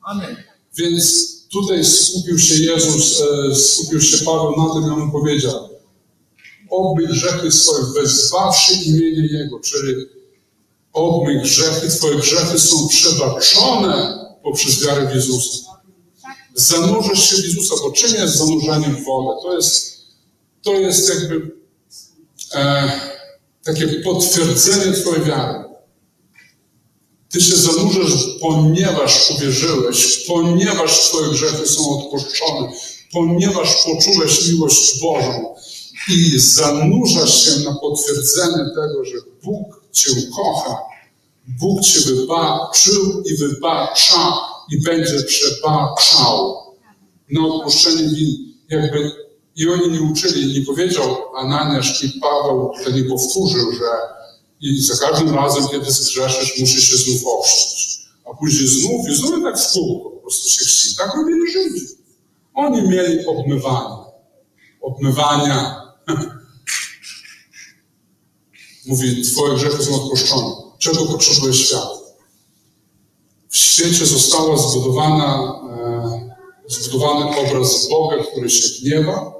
[0.01, 0.35] Amen.
[0.77, 5.69] Więc tutaj skupił się Jezus, e, skupił się Paweł na tym, jak mu powiedział,
[6.69, 9.95] obmyj grzechy swoje, wezwawszy imienie Jego, czyli
[10.93, 15.65] obmyj grzechy, Twoje grzechy są przebaczone poprzez wiarę w Jezusa.
[16.53, 19.41] Zanurzasz się w Jezusa, bo czym jest zanurzanie w wodę?
[19.43, 19.97] To jest,
[20.61, 21.51] to jest jakby
[22.53, 22.91] e,
[23.63, 25.64] takie potwierdzenie Twojej wiary.
[27.35, 32.71] Ty się zanurzasz, ponieważ uwierzyłeś, ponieważ Twoje grzechy są odpuszczone,
[33.13, 35.55] ponieważ poczułeś miłość Bożą
[36.09, 39.13] i zanurzasz się na potwierdzenie tego, że
[39.43, 40.77] Bóg Cię kocha,
[41.47, 44.33] Bóg Cię wybaczył i wybacza
[44.71, 46.55] i będzie przebaczał
[47.31, 48.53] na odpuszczenie win.
[48.69, 49.11] Jakby
[49.55, 54.24] i oni nie uczyli, nie powiedział Ananiasz i Paweł, to nie powtórzył, że
[54.61, 58.05] i za każdym razem, kiedy zgrzeszysz, musi się znów ochrzcić.
[58.25, 60.95] A później znów i znów tak w kółko po prostu się chrzci.
[60.95, 61.85] Tak robili Żydzi.
[62.53, 63.95] Oni mieli obmywanie.
[64.81, 65.81] Obmywania.
[68.87, 70.55] Mówi, twoje grzechy są odpuszczone.
[70.79, 71.89] Czego potrzebuje świat?
[73.49, 75.53] W świecie została zbudowana,
[76.67, 79.33] e, zbudowany obraz Boga, który się gniewa,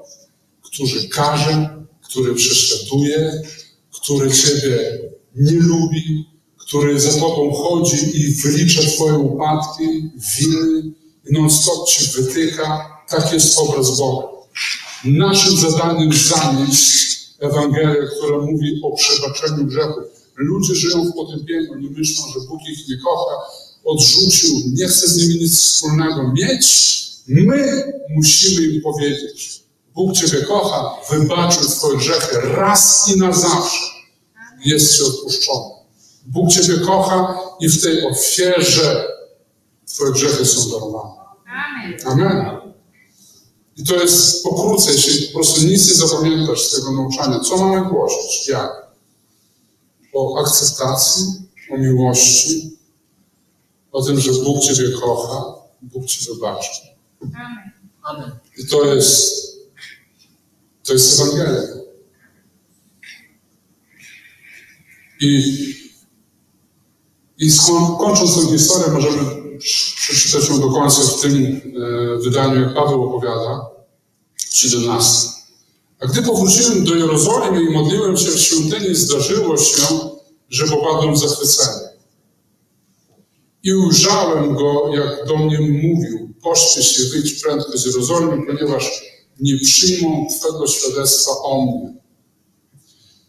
[0.62, 3.42] który karze, który prześladuje,
[3.90, 5.05] który Ciebie
[5.36, 10.92] nie lubi, który za Tobą chodzi i wylicza Twoje upadki, winy
[11.30, 12.96] non-stop Ci wytyka.
[13.08, 14.26] Tak jest obraz Boga.
[15.04, 20.04] Naszym zadaniem zanieść Ewangelię, która mówi o przebaczeniu grzechów.
[20.36, 23.34] Ludzie żyją w potępieniu, nie myślą, że Bóg ich nie kocha,
[23.84, 26.66] odrzucił, nie chce z nimi nic wspólnego mieć.
[27.28, 27.82] My
[28.16, 29.62] musimy im powiedzieć,
[29.94, 33.95] Bóg Ciebie kocha, wybaczył Twoje grzechy raz i na zawsze.
[34.66, 35.74] Jest Ci odpuszczony.
[36.26, 39.08] Bóg Ciebie kocha i w tej ofierze
[39.86, 41.14] Twoje grzechy są darowane.
[41.46, 41.98] Amen.
[42.06, 42.56] Amen.
[43.76, 47.40] I to jest pokrótce, jeśli po prostu nic nie zapamiętasz z tego nauczania.
[47.40, 48.48] Co mamy głosić?
[48.48, 48.86] Jak?
[50.14, 51.24] O akceptacji,
[51.70, 52.78] o miłości,
[53.92, 55.44] o tym, że Bóg Ciebie kocha,
[55.82, 56.70] Bóg Ci wybaczy.
[57.22, 57.70] Amen.
[58.02, 58.38] Amen.
[58.58, 59.46] I to jest,
[60.82, 61.85] to jest Ewangelia.
[65.20, 65.42] I,
[67.38, 67.50] i
[67.98, 69.46] kończąc tę historię, możemy
[69.96, 73.70] przeczytać ją do końca w tym e, wydaniu, jak Paweł opowiada,
[74.50, 75.28] 17.
[76.00, 79.82] A gdy powróciłem do Jerozolimy i modliłem się w świątyni, zdarzyło się,
[80.48, 81.86] że popadłem w zachwycenie.
[83.62, 89.02] I ujrzałem go, jak do mnie mówił, pośpiesz się, wyjdź prędko z Jerozolimy, ponieważ
[89.40, 91.94] nie przyjmą Twego świadectwa o mnie.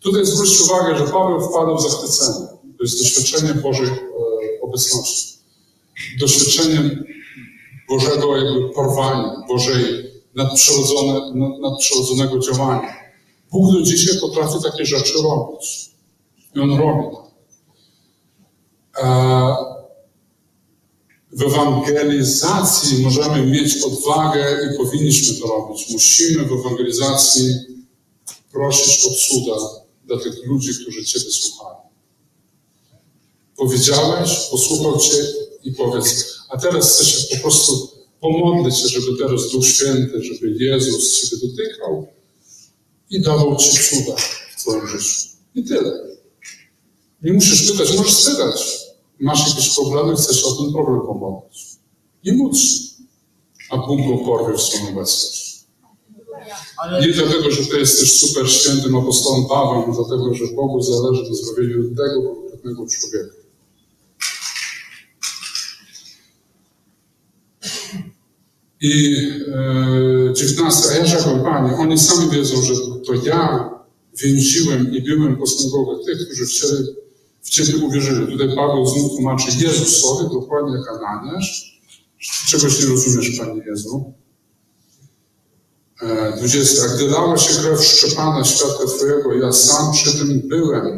[0.07, 2.47] Tutaj zwróćcie uwagę, że Paweł wpadł w zachwycenie.
[2.77, 3.91] To jest doświadczenie Bożej e,
[4.61, 5.37] obecności.
[6.19, 7.03] Doświadczenie
[7.89, 12.93] Bożego jakby porwania, Bożej nadprzyrodzone, nad- nadprzyrodzonego działania.
[13.51, 15.91] Bóg do dzisiaj potrafi takie rzeczy robić.
[16.55, 17.31] I On robi to.
[19.03, 19.55] E,
[21.31, 25.89] w ewangelizacji możemy mieć odwagę i powinniśmy to robić.
[25.89, 27.55] Musimy w ewangelizacji
[28.51, 31.77] prosić o cuda dla tych ludzi, którzy Ciebie słuchają.
[33.57, 35.27] Powiedziałeś, posłuchał Cię
[35.63, 37.89] i powiedz, a teraz chcę się po prostu
[38.21, 42.07] pomodlić się, żeby teraz Duch Święty, żeby Jezus Ciebie dotykał
[43.09, 44.15] i dawał Ci cuda
[44.55, 45.27] w Twoim życiu.
[45.55, 46.07] I tyle.
[47.21, 48.87] Nie musisz pytać, możesz pytać.
[49.19, 51.65] Masz jakieś problemy, chcesz o ten problem pomodlić.
[52.23, 52.57] I móc.
[53.69, 55.46] A Bóg go porwie w swoją obecność.
[57.01, 61.95] Nie dlatego, że Ty jesteś super świętym apostołem Pawłem, dlatego, że Bogu zależy na zbawieniu
[61.95, 63.37] tego konkretnego człowieka.
[68.81, 69.17] I
[70.29, 72.73] e, 19, a ja rzekłem, Panie, oni sami wiedzą, że
[73.05, 73.69] to ja
[74.23, 75.45] więziłem i biłem po
[76.05, 76.75] tych, którzy w Ciebie,
[77.41, 78.31] w Ciebie uwierzyli.
[78.31, 81.81] Tutaj Paweł znów tłumaczy Jezusowi, dokładnie jak Ananiasz.
[82.47, 84.13] Czegoś nie rozumiesz, Panie Jezu.
[86.01, 86.83] E, 20.
[86.83, 90.97] A gdy lała się krew Szczepana, świadka Twojego, ja sam przy tym byłem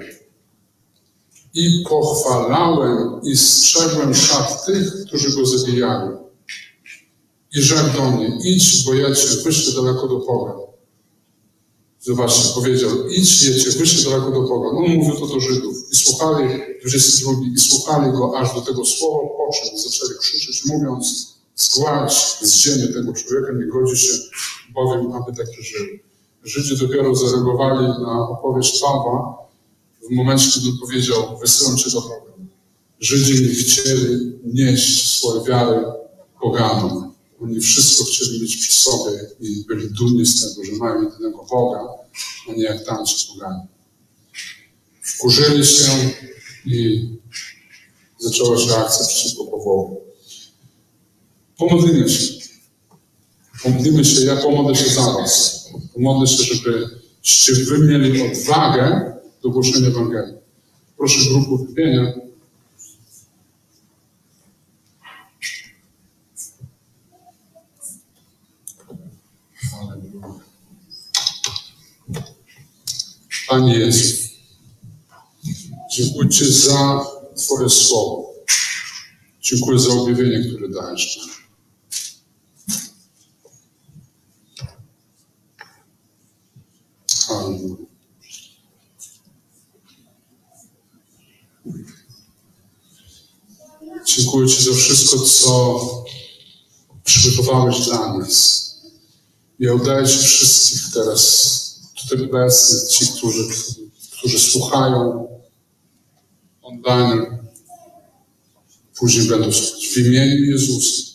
[1.54, 6.10] i pochwalałem i strzegłem szat tych, którzy go zabijali.
[7.56, 10.54] I rzekł do mnie, idź, bo ja Cię wyślę daleko do Boga.
[12.00, 14.70] Zobaczcie, powiedział, idź, ja Cię wyślę daleko do Boga.
[14.70, 15.76] On mówił to do Żydów.
[15.92, 16.48] I słuchali,
[16.82, 21.29] 22, i słuchali go aż do tego słowa, po czym zaczęli krzyczeć, mówiąc,
[21.60, 24.14] zgładź z ziemi tego człowieka, nie godzi się
[24.74, 25.88] bowiem, aby taki żył.
[26.44, 29.38] Żydzi dopiero zareagowali na opowieść Pawła
[30.10, 32.16] w momencie, kiedy powiedział, wysyłam Cię do Boga.
[33.00, 35.86] Żydzi nie chcieli nieść swojej wiary
[36.42, 37.14] poganom.
[37.42, 41.80] Oni wszystko chcieli mieć przy sobie i byli dumni z tego, że mają jedynego Boga,
[42.50, 43.62] a nie jak tamci pogani.
[45.02, 45.92] Wkurzyli się
[46.66, 47.10] i
[48.20, 50.09] zaczęła się akcja przeciwko Pawłowi.
[51.60, 52.34] Pomodlimy się.
[53.64, 55.66] Pomodlimy się, ja pomodlę się za Was.
[55.94, 60.36] Pomodlę się, żebyście Wy mieli odwagę do głoszenia Ewangelii.
[60.98, 61.74] Proszę grupę.
[69.72, 70.40] Halleluja.
[73.50, 74.30] Panie Jezu,
[75.92, 77.06] dziękuję Ci za
[77.38, 78.34] Twoje słowo.
[79.42, 81.39] Dziękuję za objawienie, które dajesz
[87.30, 87.40] nam.
[87.40, 87.90] Halleluja.
[94.06, 95.80] Dziękuję Ci za wszystko, co
[97.04, 98.70] przygotowałeś dla nas.
[99.60, 101.60] Ja oddaję Ci wszystkich teraz,
[102.02, 103.48] tutaj obecnych, ci, którzy,
[104.12, 105.28] którzy słuchają
[106.62, 107.26] online,
[109.00, 109.88] później będą słuchać.
[109.88, 111.10] W imieniu Jezusa.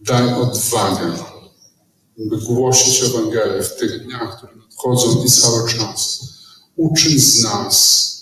[0.00, 1.31] Daj odwagę,
[2.18, 6.20] by głosić Ewangelię w tych dniach, które nadchodzą i cały czas.
[6.76, 8.12] Uczyń z nas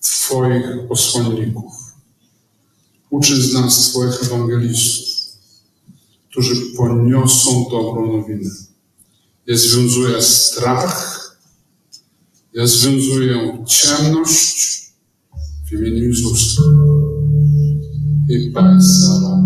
[0.00, 1.72] Twoich posłanników.
[3.10, 5.08] Uczyń z nas Twoich ewangelistów,
[6.30, 8.50] którzy poniosą dobrą nowinę.
[9.46, 11.18] Ja związuję strach,
[12.54, 14.82] ja związuję ciemność
[15.68, 16.62] w imieniu Jezusa.
[18.28, 19.38] I Państwa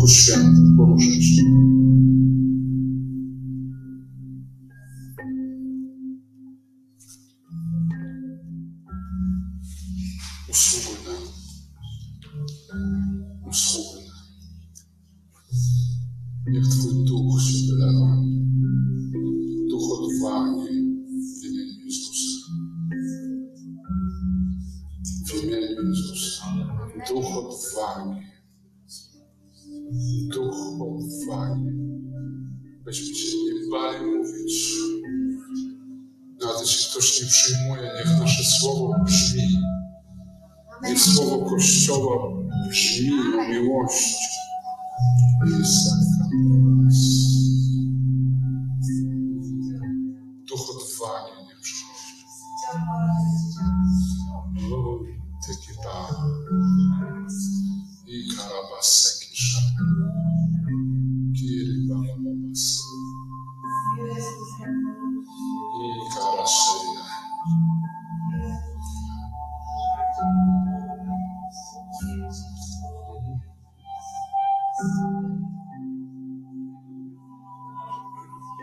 [0.00, 0.49] angústia,